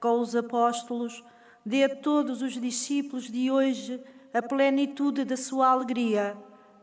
com 0.00 0.20
os 0.20 0.36
apóstolos 0.36 1.24
dê 1.66 1.84
a 1.84 1.96
todos 1.96 2.40
os 2.40 2.52
discípulos 2.52 3.28
de 3.28 3.50
hoje 3.50 4.00
a 4.32 4.40
plenitude 4.40 5.24
da 5.24 5.36
sua 5.36 5.70
alegria, 5.70 6.36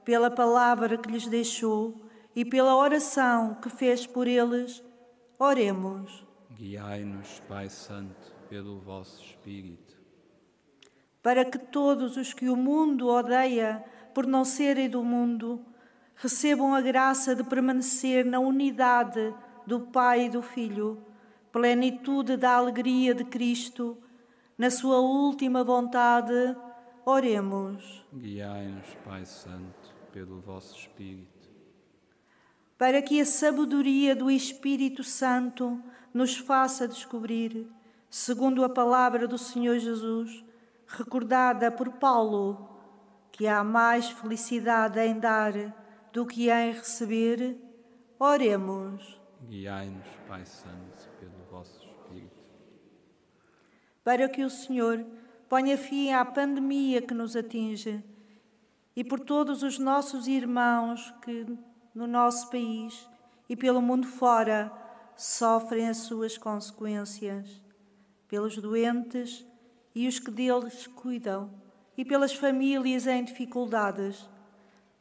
pela 0.03 0.29
palavra 0.29 0.97
que 0.97 1.09
lhes 1.09 1.27
deixou 1.27 1.95
e 2.35 2.43
pela 2.43 2.75
oração 2.75 3.55
que 3.55 3.69
fez 3.69 4.05
por 4.05 4.27
eles, 4.27 4.83
oremos. 5.39 6.27
Guiai-nos, 6.51 7.41
Pai 7.47 7.69
Santo, 7.69 8.38
pelo 8.49 8.79
vosso 8.79 9.23
Espírito. 9.23 9.97
Para 11.21 11.45
que 11.45 11.59
todos 11.59 12.17
os 12.17 12.33
que 12.33 12.49
o 12.49 12.55
mundo 12.55 13.07
odeia 13.07 13.85
por 14.13 14.25
não 14.25 14.43
serem 14.43 14.89
do 14.89 15.03
mundo, 15.03 15.63
recebam 16.15 16.73
a 16.73 16.81
graça 16.81 17.35
de 17.35 17.43
permanecer 17.43 18.25
na 18.25 18.39
unidade 18.39 19.33
do 19.65 19.81
Pai 19.81 20.25
e 20.25 20.29
do 20.29 20.41
Filho, 20.41 21.05
plenitude 21.51 22.35
da 22.35 22.55
alegria 22.55 23.13
de 23.13 23.23
Cristo, 23.23 23.97
na 24.57 24.69
sua 24.69 24.99
última 24.99 25.63
vontade, 25.63 26.55
oremos. 27.05 28.05
Guiai-nos, 28.13 28.87
Pai 29.05 29.25
Santo, 29.25 29.95
pelo 30.11 30.41
vosso 30.41 30.77
Espírito. 30.77 31.47
Para 32.77 33.01
que 33.01 33.21
a 33.21 33.25
sabedoria 33.25 34.15
do 34.15 34.29
Espírito 34.29 35.03
Santo 35.03 35.81
nos 36.13 36.35
faça 36.35 36.87
descobrir, 36.87 37.67
segundo 38.09 38.63
a 38.63 38.69
palavra 38.69 39.27
do 39.27 39.37
Senhor 39.37 39.77
Jesus, 39.79 40.43
recordada 40.87 41.71
por 41.71 41.91
Paulo, 41.93 42.69
que 43.31 43.47
há 43.47 43.63
mais 43.63 44.09
felicidade 44.09 44.99
em 44.99 45.19
dar 45.19 45.53
do 46.11 46.25
que 46.25 46.49
em 46.49 46.71
receber, 46.71 47.57
oremos. 48.19 49.19
Guiai-nos, 49.43 50.07
Pai 50.27 50.43
Santo, 50.45 51.09
pelo 51.19 51.45
vosso 51.49 51.85
Espírito. 51.85 52.35
Para 54.03 54.27
que 54.27 54.43
o 54.43 54.49
Senhor 54.49 55.05
ponha 55.47 55.77
fim 55.77 56.11
à 56.11 56.25
pandemia 56.25 57.01
que 57.01 57.13
nos 57.13 57.35
atinge 57.35 58.03
e 58.95 59.03
por 59.03 59.19
todos 59.19 59.63
os 59.63 59.79
nossos 59.79 60.27
irmãos 60.27 61.13
que 61.21 61.45
no 61.95 62.05
nosso 62.05 62.49
país 62.49 63.07
e 63.47 63.55
pelo 63.55 63.81
mundo 63.81 64.07
fora 64.07 64.71
sofrem 65.15 65.87
as 65.87 65.97
suas 65.97 66.37
consequências, 66.37 67.61
pelos 68.29 68.55
doentes 68.57 69.45
e 69.93 70.07
os 70.07 70.19
que 70.19 70.31
deles 70.31 70.87
cuidam 70.87 71.51
e 71.97 72.05
pelas 72.05 72.33
famílias 72.33 73.07
em 73.07 73.23
dificuldades, 73.25 74.29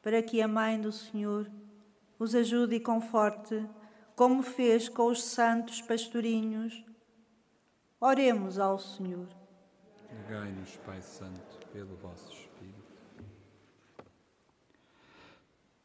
para 0.03 0.23
que 0.23 0.43
a 0.43 0.49
Mãe 0.49 0.81
do 0.81 0.91
Senhor 0.91 1.49
os 2.19 2.35
ajude 2.35 2.77
e 2.77 2.81
conforte, 2.81 3.65
como 4.17 4.43
fez 4.43 4.89
com 4.89 5.07
os 5.07 5.23
santos 5.23 5.81
pastorinhos. 5.81 6.85
Oremos 8.01 8.59
ao 8.59 8.79
Senhor. 8.79 9.29
Negai-nos, 10.11 10.77
Pai 10.85 11.01
Santo, 11.01 11.67
pelo 11.73 11.95
vosso 11.97 12.33
Espírito. 12.33 12.49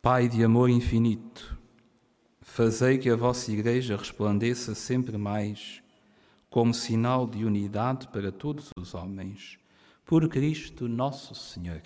Pai 0.01 0.27
de 0.27 0.43
amor 0.43 0.69
infinito, 0.69 1.57
fazei 2.41 2.97
que 2.97 3.09
a 3.09 3.15
vossa 3.15 3.51
Igreja 3.51 3.97
resplandeça 3.97 4.73
sempre 4.73 5.17
mais 5.17 5.82
como 6.53 6.71
sinal 6.71 7.25
de 7.25 7.43
unidade 7.43 8.07
para 8.09 8.31
todos 8.31 8.69
os 8.77 8.93
homens 8.93 9.57
por 10.05 10.29
Cristo 10.29 10.87
nosso 10.87 11.33
Senhor. 11.33 11.81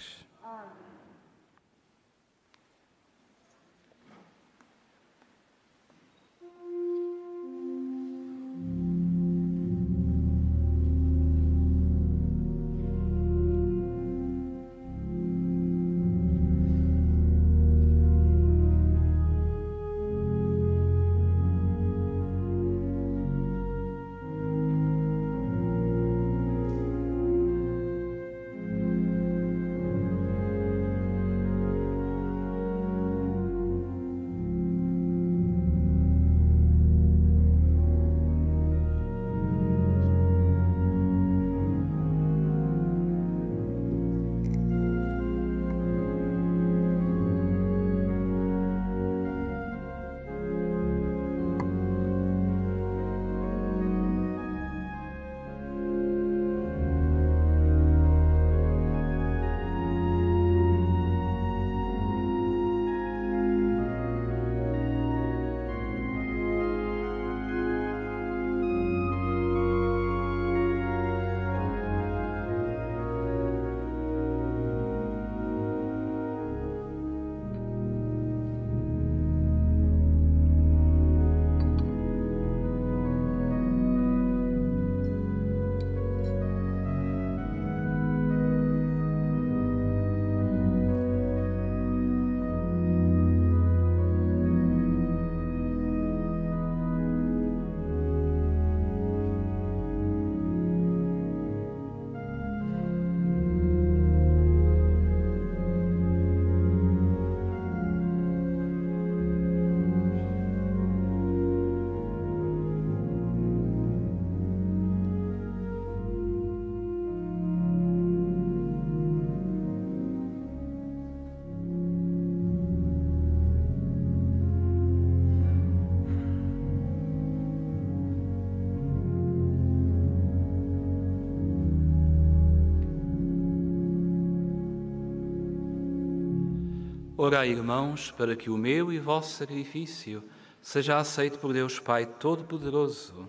Orai, 137.28 137.50
irmãos, 137.50 138.10
para 138.10 138.38
que 138.38 138.50
o 138.50 138.56
meu 138.56 138.90
e 138.90 139.00
vosso 139.00 139.36
sacrifício 139.36 140.24
seja 140.62 140.98
aceito 140.98 141.38
por 141.40 141.52
Deus 141.52 141.78
Pai 141.78 142.06
Todo-Poderoso. 142.06 143.28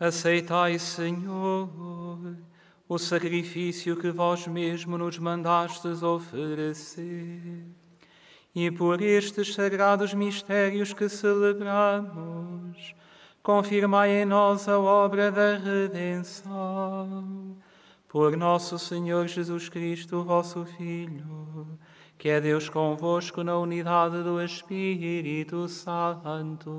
Aceitai, 0.00 0.78
Senhor, 0.78 1.68
o 2.88 2.98
sacrifício 2.98 3.98
que 3.98 4.10
vós 4.10 4.46
mesmo 4.46 4.96
nos 4.96 5.18
mandastes 5.18 6.02
oferecer. 6.02 7.66
E 8.54 8.70
por 8.70 9.02
estes 9.02 9.52
sagrados 9.52 10.14
mistérios 10.14 10.94
que 10.94 11.10
celebramos, 11.10 12.94
confirmai 13.42 14.22
em 14.22 14.24
nós 14.24 14.68
a 14.68 14.78
obra 14.78 15.30
da 15.30 15.56
redenção. 15.56 17.56
Por 18.08 18.36
nosso 18.36 18.78
Senhor 18.78 19.28
Jesus 19.28 19.68
Cristo, 19.68 20.24
vosso 20.24 20.64
Filho, 20.64 21.78
que 22.18 22.28
é 22.28 22.40
Deus 22.40 22.68
convosco 22.68 23.44
na 23.44 23.56
unidade 23.56 24.22
do 24.22 24.42
Espírito 24.42 25.68
Santo. 25.68 26.70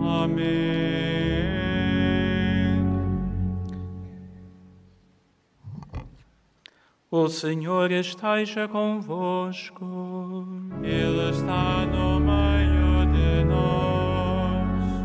Amém. 0.00 1.58
O 7.10 7.28
Senhor 7.28 7.90
esteja 7.90 8.68
convosco. 8.68 10.46
Ele 10.82 11.30
está 11.30 11.86
no 11.86 12.20
meio. 12.20 12.57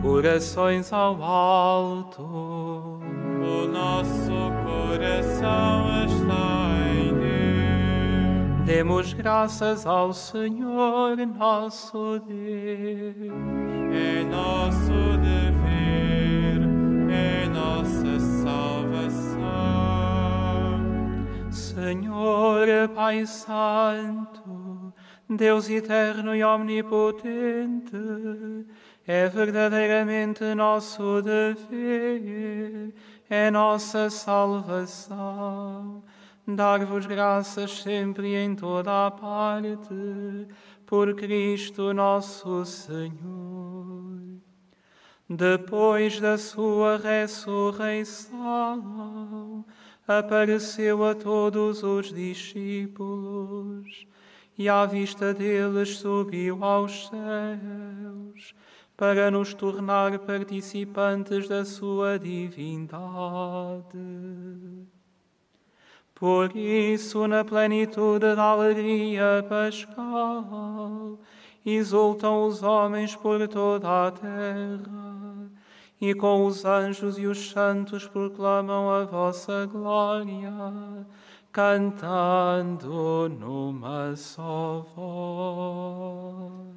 Orações 0.04 0.92
ao 0.92 1.24
alto. 1.24 2.22
O 2.22 3.68
nosso 3.68 4.32
coração 4.66 6.06
está 6.06 6.78
em 6.94 7.13
Deus. 7.13 8.66
Demos 8.66 9.13
graças 9.13 9.86
ao 9.86 10.12
Senhor 10.13 11.18
nosso 11.26 12.20
Deus. 12.20 13.32
É 13.94 14.24
nosso 14.26 14.92
dever, 15.22 16.60
é 17.10 17.48
nossa 17.48 18.20
salvação. 18.20 19.34
Senhor 21.50 22.68
Pai 22.94 23.26
Santo, 23.26 24.94
Deus 25.30 25.70
eterno 25.70 26.36
e 26.36 26.44
omnipotente, 26.44 27.96
é 29.06 29.28
verdadeiramente 29.28 30.56
nosso 30.56 31.22
dever, 31.22 32.94
é 33.30 33.52
nossa 33.52 34.10
salvação. 34.10 36.02
Dar-vos 36.48 37.06
graças 37.06 37.82
sempre 37.82 38.30
e 38.30 38.36
em 38.36 38.56
toda 38.56 39.08
a 39.08 39.12
parte, 39.12 40.48
por 40.86 41.13
Cristo 41.16 41.94
nosso 41.94 42.66
Senhor. 42.66 44.22
Depois 45.30 46.20
da 46.20 46.38
sua 46.38 46.98
ressurreição, 46.98 49.66
apareceu 50.08 51.04
a 51.06 51.16
todos 51.16 51.82
os 51.82 52.13
discípulos 52.13 54.06
e 54.58 54.68
à 54.70 54.86
vista 54.86 55.34
deles 55.34 55.98
subiu 55.98 56.63
aos 56.63 57.08
céus 57.08 58.54
para 59.04 59.30
nos 59.30 59.54
tornar 59.54 60.18
participantes 60.20 61.50
da 61.50 61.66
sua 61.66 62.18
divindade. 62.18 62.88
Por 66.16 66.56
isso, 66.56 67.28
na 67.28 67.44
plenitude 67.44 68.34
da 68.34 68.44
alegria 68.44 69.46
pascal, 69.50 71.20
exultam 71.66 72.48
os 72.48 72.63
homens 72.63 73.13
por 73.13 73.46
toda 73.50 74.08
a 74.08 74.12
terra, 74.12 75.52
e 76.00 76.13
com 76.13 76.46
os 76.46 76.63
anjos 76.63 77.18
e 77.18 77.26
os 77.26 77.52
santos 77.52 78.08
proclamam 78.08 78.89
a 78.89 79.04
vossa 79.04 79.66
glória, 79.66 81.06
cantando 81.52 83.28
numa 83.38 84.16
só 84.16 84.88
voz. 84.96 86.74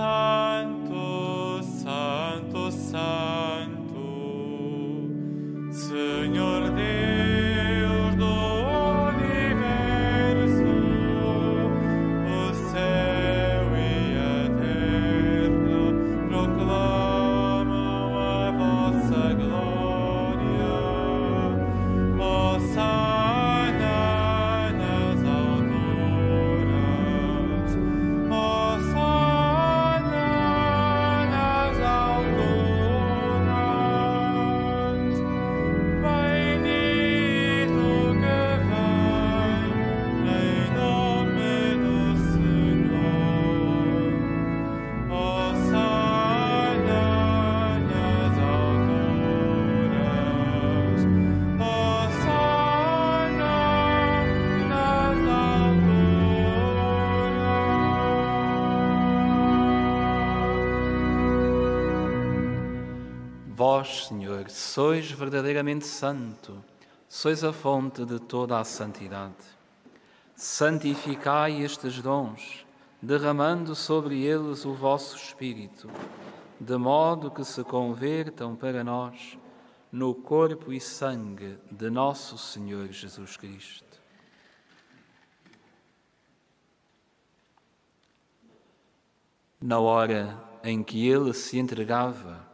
Santo, 0.00 1.62
Santo, 1.62 2.70
Santo, 2.70 4.00
Senhor 5.70 6.69
Vós, 63.80 64.08
Senhor, 64.08 64.50
sois 64.50 65.10
verdadeiramente 65.10 65.86
santo, 65.86 66.62
sois 67.08 67.42
a 67.42 67.50
fonte 67.50 68.04
de 68.04 68.18
toda 68.18 68.60
a 68.60 68.62
santidade. 68.62 69.42
Santificai 70.36 71.62
estes 71.62 72.02
dons, 72.02 72.66
derramando 73.00 73.74
sobre 73.74 74.22
eles 74.22 74.66
o 74.66 74.74
vosso 74.74 75.16
Espírito, 75.16 75.88
de 76.60 76.76
modo 76.76 77.30
que 77.30 77.42
se 77.42 77.64
convertam 77.64 78.54
para 78.54 78.84
nós 78.84 79.38
no 79.90 80.14
corpo 80.14 80.74
e 80.74 80.78
sangue 80.78 81.56
de 81.70 81.88
nosso 81.88 82.36
Senhor 82.36 82.88
Jesus 82.88 83.38
Cristo. 83.38 83.98
Na 89.58 89.78
hora 89.78 90.38
em 90.62 90.82
que 90.82 91.08
ele 91.08 91.32
se 91.32 91.58
entregava 91.58 92.49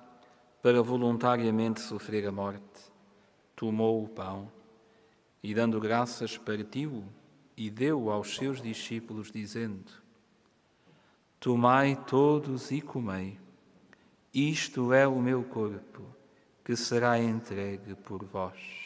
para 0.67 0.83
voluntariamente 0.83 1.81
sofrer 1.81 2.27
a 2.27 2.33
morte, 2.33 2.91
tomou 3.55 4.03
o 4.03 4.09
pão 4.09 4.51
e, 5.41 5.55
dando 5.55 5.79
graças, 5.79 6.37
partiu 6.37 7.05
e 7.57 7.71
deu 7.71 8.11
aos 8.11 8.35
seus 8.35 8.61
discípulos, 8.61 9.31
dizendo: 9.31 9.93
Tomai 11.39 11.95
todos 11.95 12.73
e 12.73 12.81
comei, 12.81 13.39
isto 14.35 14.93
é 14.93 15.07
o 15.07 15.21
meu 15.21 15.45
corpo, 15.45 16.03
que 16.65 16.75
será 16.75 17.17
entregue 17.17 17.95
por 17.95 18.25
vós. 18.25 18.86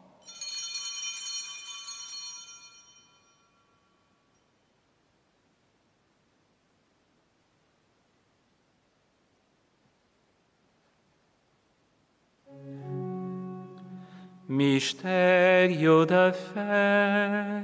Mistério 14.61 16.05
da 16.05 16.31
fé. 16.31 17.63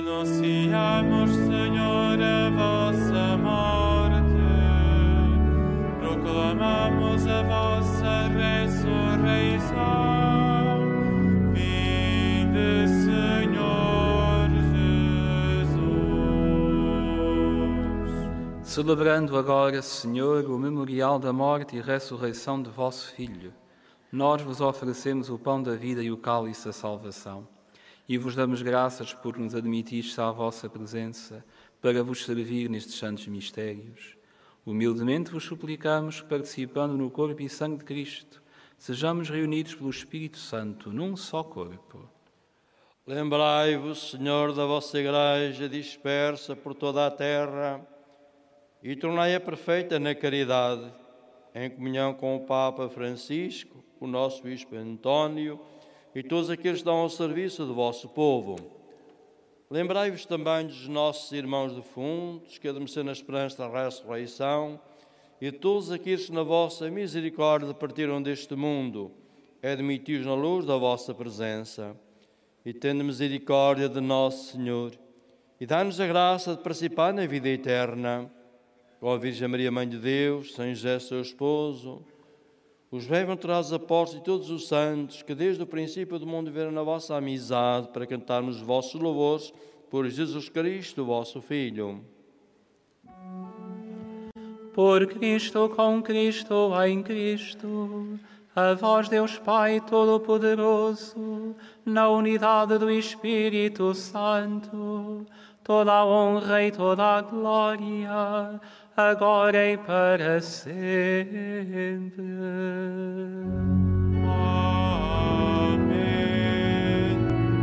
Anunciamos, 0.00 1.30
Senhor, 1.30 2.18
a 2.20 2.50
vossa 2.50 3.36
morte, 3.36 4.42
proclamamos 6.00 7.24
a 7.28 7.42
vossa 7.44 8.26
ressurreição. 8.26 9.78
Vinde, 11.54 12.88
Senhor 13.04 14.50
Jesus. 18.64 18.68
Celebrando 18.68 19.38
agora, 19.38 19.80
Senhor, 19.80 20.44
o 20.46 20.58
memorial 20.58 21.20
da 21.20 21.32
morte 21.32 21.76
e 21.76 21.80
ressurreição 21.80 22.60
de 22.60 22.68
vosso 22.68 23.14
Filho, 23.14 23.52
nós 24.10 24.40
vos 24.40 24.62
oferecemos 24.62 25.28
o 25.28 25.38
pão 25.38 25.62
da 25.62 25.74
vida 25.74 26.02
e 26.02 26.10
o 26.10 26.16
cálice 26.16 26.64
da 26.64 26.72
salvação. 26.72 27.46
E 28.08 28.16
vos 28.16 28.34
damos 28.34 28.62
graças 28.62 29.12
por 29.12 29.36
nos 29.36 29.54
admitirdes 29.54 30.18
à 30.18 30.30
vossa 30.30 30.66
presença 30.66 31.44
para 31.82 32.02
vos 32.02 32.24
servir 32.24 32.70
nestes 32.70 32.94
santos 32.94 33.26
mistérios. 33.26 34.16
Humildemente 34.64 35.30
vos 35.30 35.44
suplicamos 35.44 36.22
que, 36.22 36.28
participando 36.28 36.96
no 36.96 37.10
corpo 37.10 37.42
e 37.42 37.50
sangue 37.50 37.78
de 37.78 37.84
Cristo, 37.84 38.42
sejamos 38.78 39.28
reunidos 39.28 39.74
pelo 39.74 39.90
Espírito 39.90 40.38
Santo 40.38 40.90
num 40.90 41.14
só 41.14 41.42
corpo. 41.42 42.08
Lembrai-vos, 43.06 44.12
Senhor, 44.12 44.54
da 44.54 44.64
vossa 44.64 44.98
Igreja 44.98 45.68
dispersa 45.68 46.56
por 46.56 46.74
toda 46.74 47.06
a 47.06 47.10
terra 47.10 47.86
e 48.82 48.96
tornai-a 48.96 49.40
perfeita 49.40 49.98
na 49.98 50.14
caridade, 50.14 50.90
em 51.54 51.68
comunhão 51.68 52.14
com 52.14 52.36
o 52.36 52.46
Papa 52.46 52.88
Francisco 52.88 53.84
o 54.00 54.06
nosso 54.06 54.42
Bispo 54.42 54.76
António 54.76 55.60
e 56.14 56.22
todos 56.22 56.50
aqueles 56.50 56.78
que 56.78 56.78
estão 56.78 56.96
ao 56.96 57.08
serviço 57.08 57.64
do 57.64 57.74
vosso 57.74 58.08
povo. 58.08 58.56
Lembrai-vos 59.70 60.24
também 60.24 60.66
dos 60.66 60.88
nossos 60.88 61.30
irmãos 61.32 61.74
defuntos, 61.74 62.56
que 62.56 62.68
adormeceram 62.68 63.06
na 63.06 63.12
esperança 63.12 63.58
da 63.58 63.84
ressurreição, 63.84 64.80
e 65.40 65.52
todos 65.52 65.92
aqueles 65.92 66.26
que 66.26 66.32
na 66.32 66.42
vossa 66.42 66.90
misericórdia 66.90 67.72
partiram 67.74 68.22
deste 68.22 68.56
mundo, 68.56 69.12
admiti-os 69.62 70.24
na 70.24 70.34
luz 70.34 70.64
da 70.64 70.76
vossa 70.76 71.14
presença. 71.14 71.94
E 72.64 72.72
tendo 72.72 73.04
misericórdia 73.04 73.88
de 73.88 74.00
nosso 74.00 74.52
Senhor, 74.52 74.92
e 75.60 75.66
dá-nos 75.66 76.00
a 76.00 76.06
graça 76.06 76.54
de 76.54 76.62
participar 76.62 77.12
na 77.12 77.26
vida 77.26 77.48
eterna. 77.48 78.30
A 79.02 79.16
Virgem 79.16 79.48
Maria, 79.48 79.70
Mãe 79.70 79.88
de 79.88 79.98
Deus, 79.98 80.54
São 80.54 80.68
José, 80.72 80.98
seu 80.98 81.20
esposo, 81.20 82.04
os 82.90 83.06
bem-aventurados 83.06 83.72
apóstolos 83.72 84.22
e 84.22 84.24
todos 84.24 84.50
os 84.50 84.66
santos 84.66 85.22
que 85.22 85.34
desde 85.34 85.62
o 85.62 85.66
princípio 85.66 86.18
do 86.18 86.26
mundo 86.26 86.46
viveram 86.46 86.72
na 86.72 86.82
vossa 86.82 87.16
amizade 87.16 87.88
para 87.88 88.06
cantarmos 88.06 88.56
os 88.56 88.62
vossos 88.62 89.00
louvores 89.00 89.52
por 89.90 90.08
Jesus 90.08 90.48
Cristo, 90.48 91.04
vosso 91.04 91.42
Filho. 91.42 92.02
Por 94.72 95.06
Cristo, 95.06 95.68
com 95.74 96.00
Cristo, 96.00 96.70
em 96.86 97.02
Cristo, 97.02 98.18
a 98.54 98.74
vós, 98.74 99.08
Deus 99.08 99.38
Pai 99.38 99.80
Todo-Poderoso, 99.80 101.54
na 101.84 102.08
unidade 102.08 102.78
do 102.78 102.90
Espírito 102.90 103.92
Santo, 103.94 105.26
toda 105.62 105.92
a 105.92 106.06
honra 106.06 106.62
e 106.62 106.70
toda 106.70 107.02
a 107.02 107.20
glória, 107.20 108.60
agora 108.98 109.70
e 109.70 109.76
para 109.78 110.40
sempre. 110.40 110.74
Amém. 114.24 114.98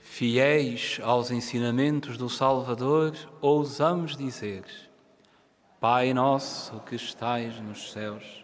Fiéis 0.00 0.98
aos 1.02 1.30
ensinamentos 1.30 2.16
do 2.16 2.30
Salvador, 2.30 3.12
ousamos 3.42 4.16
dizer: 4.16 4.64
Pai 5.78 6.14
nosso 6.14 6.80
que 6.86 6.96
estais 6.96 7.60
nos 7.60 7.92
céus, 7.92 8.43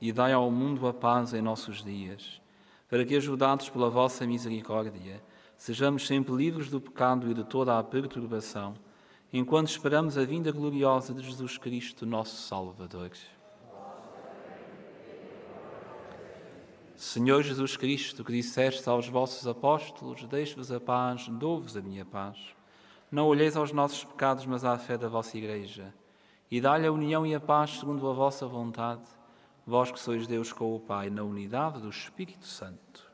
e 0.00 0.12
dai 0.12 0.32
ao 0.32 0.50
mundo 0.50 0.86
a 0.86 0.92
paz 0.92 1.32
em 1.32 1.40
nossos 1.40 1.82
dias, 1.82 2.40
para 2.88 3.04
que, 3.04 3.16
ajudados 3.16 3.68
pela 3.68 3.90
vossa 3.90 4.26
misericórdia, 4.26 5.22
sejamos 5.56 6.06
sempre 6.06 6.34
livres 6.34 6.68
do 6.68 6.80
pecado 6.80 7.30
e 7.30 7.34
de 7.34 7.44
toda 7.44 7.78
a 7.78 7.82
perturbação, 7.82 8.74
enquanto 9.32 9.68
esperamos 9.68 10.16
a 10.16 10.24
vinda 10.24 10.52
gloriosa 10.52 11.12
de 11.12 11.22
Jesus 11.22 11.58
Cristo, 11.58 12.06
nosso 12.06 12.36
Salvador. 12.36 13.10
Senhor 16.96 17.42
Jesus 17.42 17.76
Cristo, 17.76 18.24
que 18.24 18.32
disseste 18.32 18.88
aos 18.88 19.06
vossos 19.06 19.46
apóstolos: 19.46 20.24
Deixo-vos 20.24 20.72
a 20.72 20.80
paz, 20.80 21.28
dou-vos 21.28 21.76
a 21.76 21.82
minha 21.82 22.06
paz. 22.06 22.38
Não 23.10 23.26
olheis 23.26 23.54
aos 23.54 23.70
nossos 23.70 24.02
pecados, 24.02 24.46
mas 24.46 24.64
à 24.64 24.78
fé 24.78 24.96
da 24.96 25.06
vossa 25.06 25.36
Igreja, 25.36 25.94
e 26.50 26.60
dá-lhe 26.60 26.86
a 26.86 26.92
união 26.92 27.26
e 27.26 27.34
a 27.34 27.40
paz 27.40 27.78
segundo 27.78 28.08
a 28.08 28.14
vossa 28.14 28.46
vontade, 28.46 29.04
vós 29.66 29.90
que 29.90 29.98
sois 29.98 30.28
Deus 30.28 30.52
com 30.52 30.76
o 30.76 30.78
Pai, 30.78 31.10
na 31.10 31.24
unidade 31.24 31.80
do 31.80 31.90
Espírito 31.90 32.46
Santo. 32.46 33.10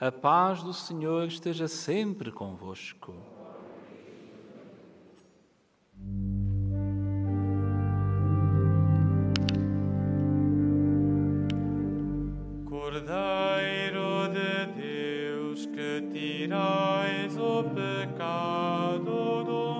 A 0.00 0.10
paz 0.10 0.60
do 0.64 0.72
Senhor 0.72 1.28
esteja 1.28 1.68
sempre 1.68 2.32
convosco. 2.32 3.14
Cordeiro 12.68 14.28
de 14.32 14.66
Deus, 14.82 15.66
que 15.66 16.08
tirais 16.12 17.36
o 17.36 17.62
pecado 17.62 19.44
do 19.44 19.71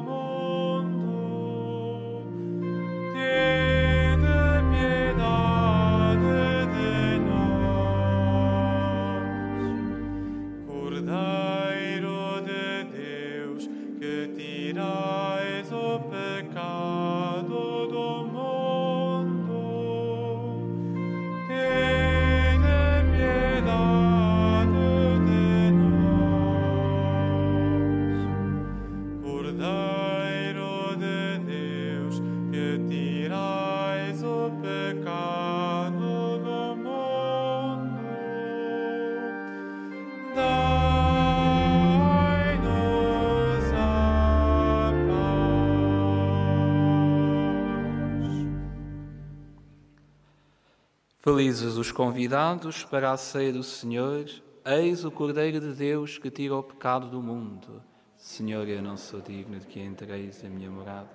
Felizes 51.25 51.77
os 51.77 51.93
convidados 51.93 52.83
para 52.83 53.13
a 53.13 53.17
ceia 53.17 53.53
do 53.53 53.63
Senhor, 53.63 54.29
eis 54.65 55.05
o 55.05 55.11
Cordeiro 55.13 55.61
de 55.61 55.73
Deus 55.73 56.19
que 56.19 56.29
tira 56.33 56.57
o 56.57 56.65
pecado 56.65 57.09
do 57.09 57.23
mundo. 57.23 57.81
Senhor, 58.17 58.67
eu 58.67 58.83
não 58.83 58.97
sou 58.97 59.21
digno 59.21 59.61
de 59.61 59.69
que 59.69 59.79
entreis 59.79 60.45
a 60.45 60.49
minha 60.49 60.69
morada, 60.69 61.09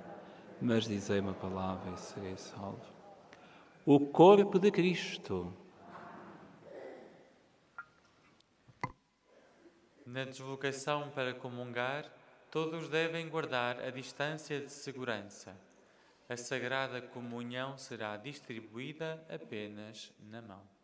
mas 0.62 0.86
dizei 0.86 1.20
uma 1.20 1.34
palavra 1.34 1.92
e 1.92 2.00
serei 2.00 2.38
salvo. 2.38 2.86
O 3.86 4.00
corpo 4.00 4.58
de 4.58 4.72
Cristo. 4.72 5.54
Na 10.06 10.24
deslocação 10.24 11.10
para 11.14 11.34
comungar, 11.34 12.10
todos 12.50 12.88
devem 12.88 13.28
guardar 13.28 13.82
a 13.82 13.90
distância 13.90 14.62
de 14.62 14.72
segurança. 14.72 15.67
A 16.30 16.36
Sagrada 16.36 17.02
Comunhão 17.02 17.78
será 17.78 18.18
distribuída 18.18 19.26
apenas 19.30 20.12
na 20.20 20.42
mão. 20.42 20.77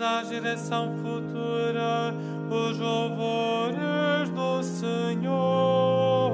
À 0.00 0.22
geração 0.24 0.94
futura 1.02 2.14
os 2.50 2.78
louvores 2.78 4.30
do 4.30 4.62
Senhor, 4.62 6.32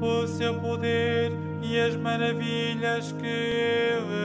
o 0.00 0.26
seu 0.26 0.54
poder 0.60 1.32
e 1.62 1.78
as 1.78 1.96
maravilhas 1.96 3.12
que 3.12 3.26
ele 3.26 4.17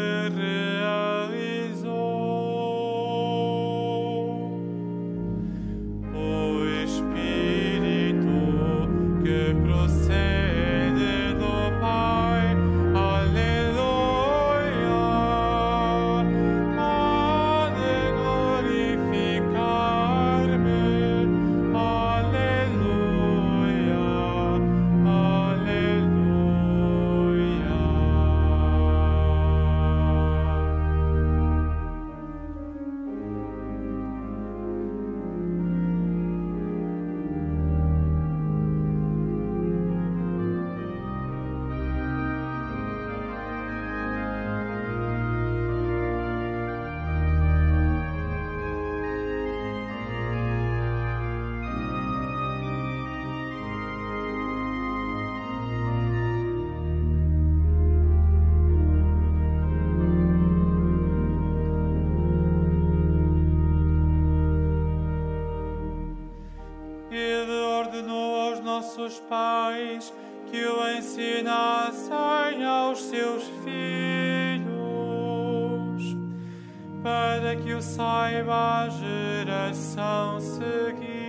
para 77.34 77.56
que 77.56 77.74
o 77.74 77.82
saiba 77.82 78.84
a 78.84 78.90
geração 78.90 80.40
seguinte. 80.40 81.23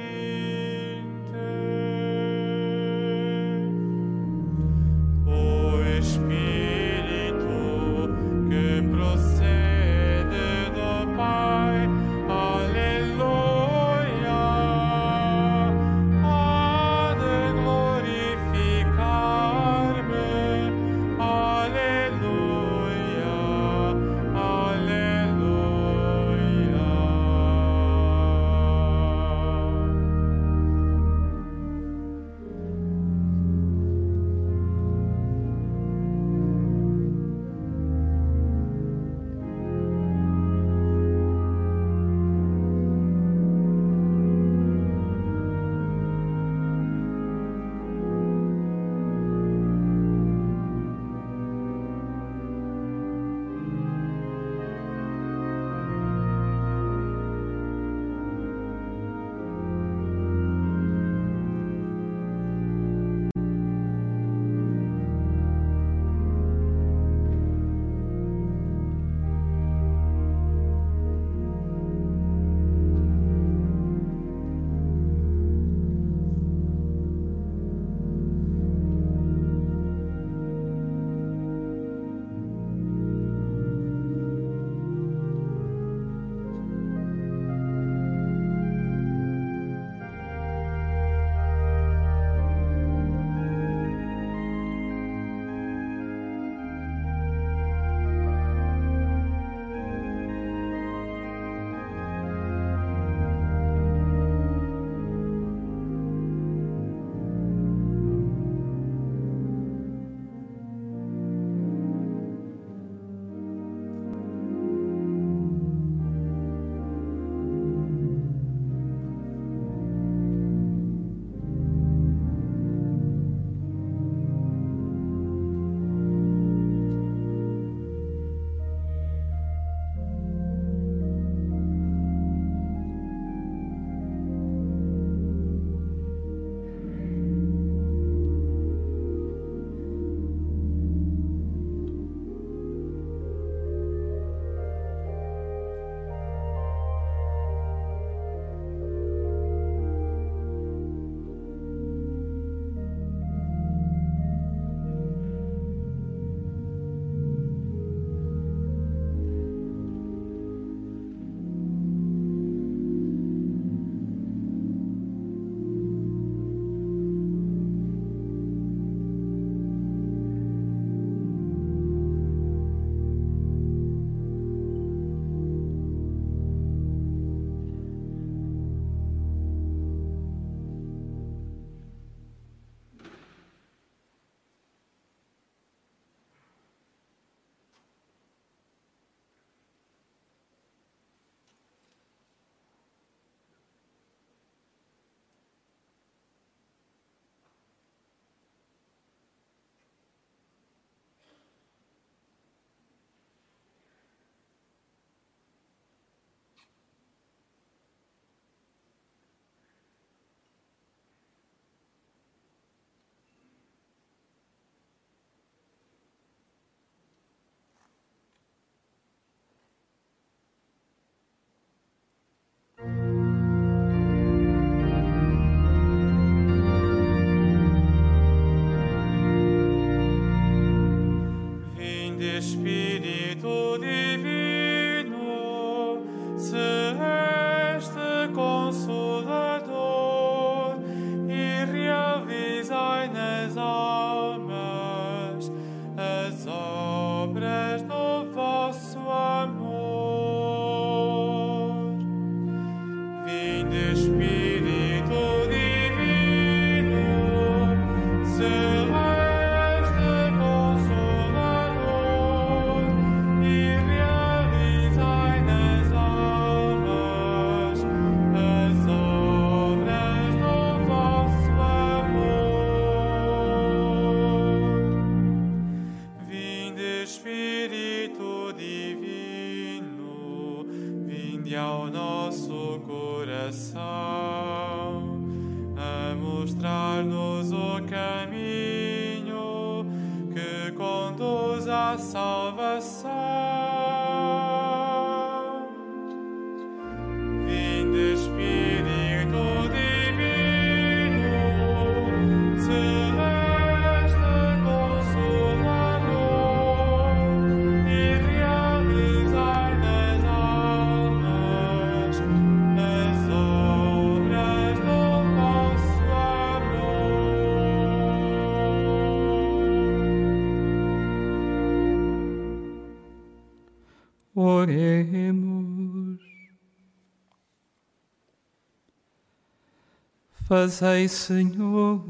Fazei, 330.65 331.09
Senhor, 331.09 332.03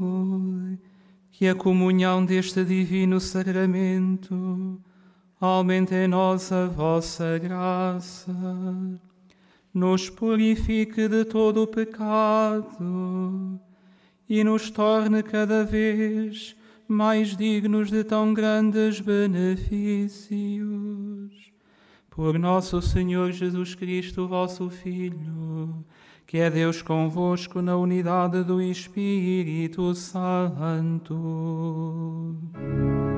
que 1.29 1.45
a 1.45 1.53
comunhão 1.53 2.25
deste 2.25 2.63
divino 2.63 3.19
sacramento 3.19 4.81
aumente 5.41 5.93
em 5.93 6.07
nós 6.07 6.53
a 6.53 6.65
vossa 6.65 7.37
graça, 7.37 8.33
nos 9.73 10.09
purifique 10.09 11.09
de 11.09 11.25
todo 11.25 11.63
o 11.63 11.67
pecado 11.67 13.59
e 14.29 14.41
nos 14.41 14.69
torne 14.69 15.21
cada 15.21 15.65
vez 15.65 16.55
mais 16.87 17.35
dignos 17.35 17.91
de 17.91 18.05
tão 18.05 18.33
grandes 18.33 19.01
benefícios. 19.01 20.23
Por 22.09 22.39
nosso 22.39 22.81
Senhor 22.81 23.33
Jesus 23.33 23.75
Cristo, 23.75 24.25
vosso 24.29 24.69
Filho, 24.69 25.83
que 26.25 26.37
é 26.37 26.49
Deus 26.49 26.81
convosco 26.81 27.61
na 27.61 27.77
unidade 27.77 28.43
do 28.43 28.61
Espírito 28.61 29.93
Santo. 29.93 31.15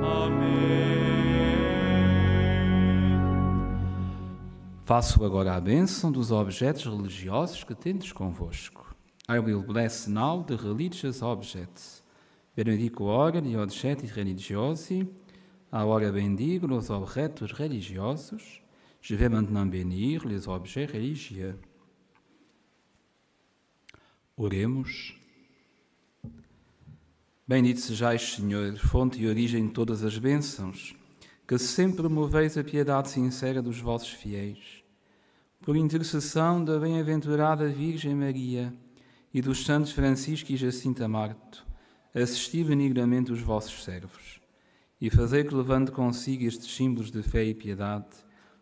Amém. 0.04 1.08
Faço 4.84 5.24
agora 5.26 5.56
a 5.56 5.60
bênção 5.60 6.12
dos 6.12 6.32
objetos 6.32 6.86
religiosos 6.86 7.64
que 7.64 7.76
tendes 7.76 8.12
convosco. 8.12 8.96
I 9.30 9.40
will 9.40 9.62
bless 9.62 10.10
now 10.10 10.44
the 10.44 10.56
religious 10.56 11.22
objects. 11.22 12.02
Benedico 12.56 13.04
ora 13.04 13.40
gli 13.42 13.56
oggetti 13.56 14.06
religiosi. 14.06 15.06
Agora 15.70 16.12
bendigo 16.12 16.74
os 16.74 16.90
objetos 16.90 17.52
religiosos. 17.52 18.62
Je 19.02 19.16
vais 19.16 19.30
maintenant 19.30 19.70
bénir 19.70 20.26
les 20.26 20.48
objets 20.48 20.86
religieux. 20.86 21.56
Oremos. 24.40 25.16
Bendito 27.48 27.80
sejais, 27.80 28.36
Senhor, 28.36 28.78
fonte 28.78 29.20
e 29.20 29.28
origem 29.28 29.66
de 29.66 29.74
todas 29.74 30.04
as 30.04 30.20
bênçãos, 30.20 30.96
que 31.48 31.58
sempre 31.58 32.08
moveis 32.08 32.56
a 32.56 32.64
piedade 32.64 33.10
sincera 33.10 33.64
dos 33.64 33.80
vossos 33.80 34.12
fiéis. 34.12 34.84
Por 35.60 35.76
intercessão 35.76 36.64
da 36.64 36.78
bem-aventurada 36.78 37.68
Virgem 37.68 38.14
Maria 38.14 38.72
e 39.34 39.42
dos 39.42 39.66
santos 39.66 39.92
Francisco 39.92 40.52
e 40.52 40.56
Jacinta 40.56 41.08
Marto, 41.08 41.66
assisti 42.14 42.64
benignamente 42.64 43.32
os 43.32 43.42
vossos 43.42 43.84
servos 43.84 44.40
e 45.02 45.10
fazei 45.10 45.44
que 45.46 45.56
levante 45.56 45.92
consigo 45.92 46.44
estes 46.44 46.76
símbolos 46.76 47.10
de 47.10 47.24
fé 47.24 47.44
e 47.44 47.56
piedade 47.56 48.06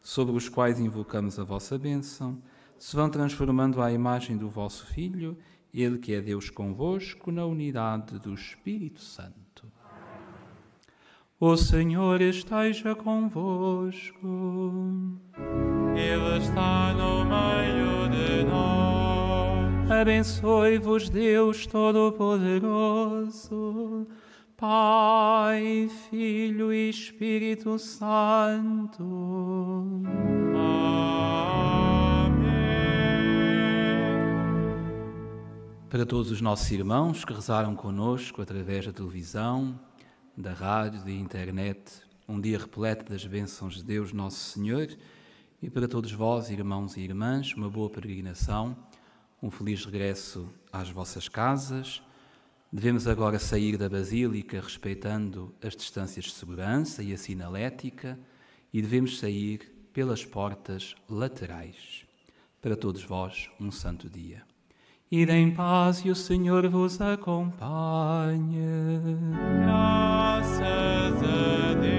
sobre 0.01 0.37
os 0.37 0.47
quais 0.47 0.79
invocamos 0.79 1.37
a 1.37 1.43
vossa 1.43 1.77
bênção, 1.77 2.41
se 2.79 2.95
vão 2.95 3.09
transformando 3.09 3.81
à 3.81 3.91
imagem 3.91 4.37
do 4.37 4.49
vosso 4.49 4.85
Filho, 4.85 5.37
Ele 5.75 5.97
que 5.97 6.13
é 6.13 6.21
Deus 6.21 6.49
convosco, 6.49 7.33
na 7.33 7.45
unidade 7.45 8.17
do 8.19 8.33
Espírito 8.33 9.01
Santo. 9.01 9.69
O 11.37 11.57
Senhor 11.57 12.21
esteja 12.21 12.95
convosco. 12.95 15.19
Ele 15.93 16.37
está 16.37 16.93
no 16.93 17.25
meio 17.25 18.07
de 18.09 18.45
nós. 18.45 19.91
Abençoe-vos, 19.91 21.09
Deus 21.09 21.67
Todo-Poderoso. 21.67 24.07
Pai, 24.55 25.89
Filho 26.09 26.71
e 26.71 26.89
Espírito 26.89 27.77
Santo. 27.77 29.03
Amém. 30.55 31.84
Para 35.95 36.05
todos 36.05 36.29
os 36.29 36.41
nossos 36.41 36.69
irmãos 36.71 37.23
que 37.23 37.31
rezaram 37.31 37.73
conosco 37.73 38.41
através 38.41 38.85
da 38.85 38.91
televisão, 38.91 39.79
da 40.35 40.51
rádio, 40.51 41.01
da 41.05 41.09
internet, 41.09 42.01
um 42.27 42.41
dia 42.41 42.59
repleto 42.59 43.13
das 43.13 43.25
bênçãos 43.25 43.75
de 43.75 43.83
Deus 43.85 44.11
Nosso 44.11 44.37
Senhor, 44.37 44.89
e 45.61 45.69
para 45.69 45.87
todos 45.87 46.11
vós, 46.11 46.49
irmãos 46.49 46.97
e 46.97 46.99
irmãs, 46.99 47.53
uma 47.53 47.69
boa 47.69 47.89
peregrinação, 47.89 48.75
um 49.41 49.49
feliz 49.49 49.85
regresso 49.85 50.49
às 50.69 50.89
vossas 50.89 51.29
casas. 51.29 52.03
Devemos 52.69 53.07
agora 53.07 53.39
sair 53.39 53.77
da 53.77 53.87
Basílica 53.87 54.59
respeitando 54.59 55.55
as 55.63 55.77
distâncias 55.77 56.25
de 56.25 56.31
segurança 56.31 57.01
e 57.03 57.13
a 57.13 57.17
sinalética 57.17 58.19
e 58.73 58.81
devemos 58.81 59.17
sair 59.17 59.87
pelas 59.93 60.25
portas 60.25 60.93
laterais. 61.09 62.05
Para 62.61 62.75
todos 62.75 63.01
vós, 63.01 63.49
um 63.61 63.71
santo 63.71 64.09
dia. 64.09 64.54
Ide 65.11 65.33
em 65.33 65.51
paz 65.51 66.03
e 66.03 66.09
o 66.09 66.15
Senhor 66.15 66.67
vos 66.67 66.99
acompanhe. 66.99 68.57
Graças 69.63 70.63
a 71.23 71.73
Deus. 71.79 71.94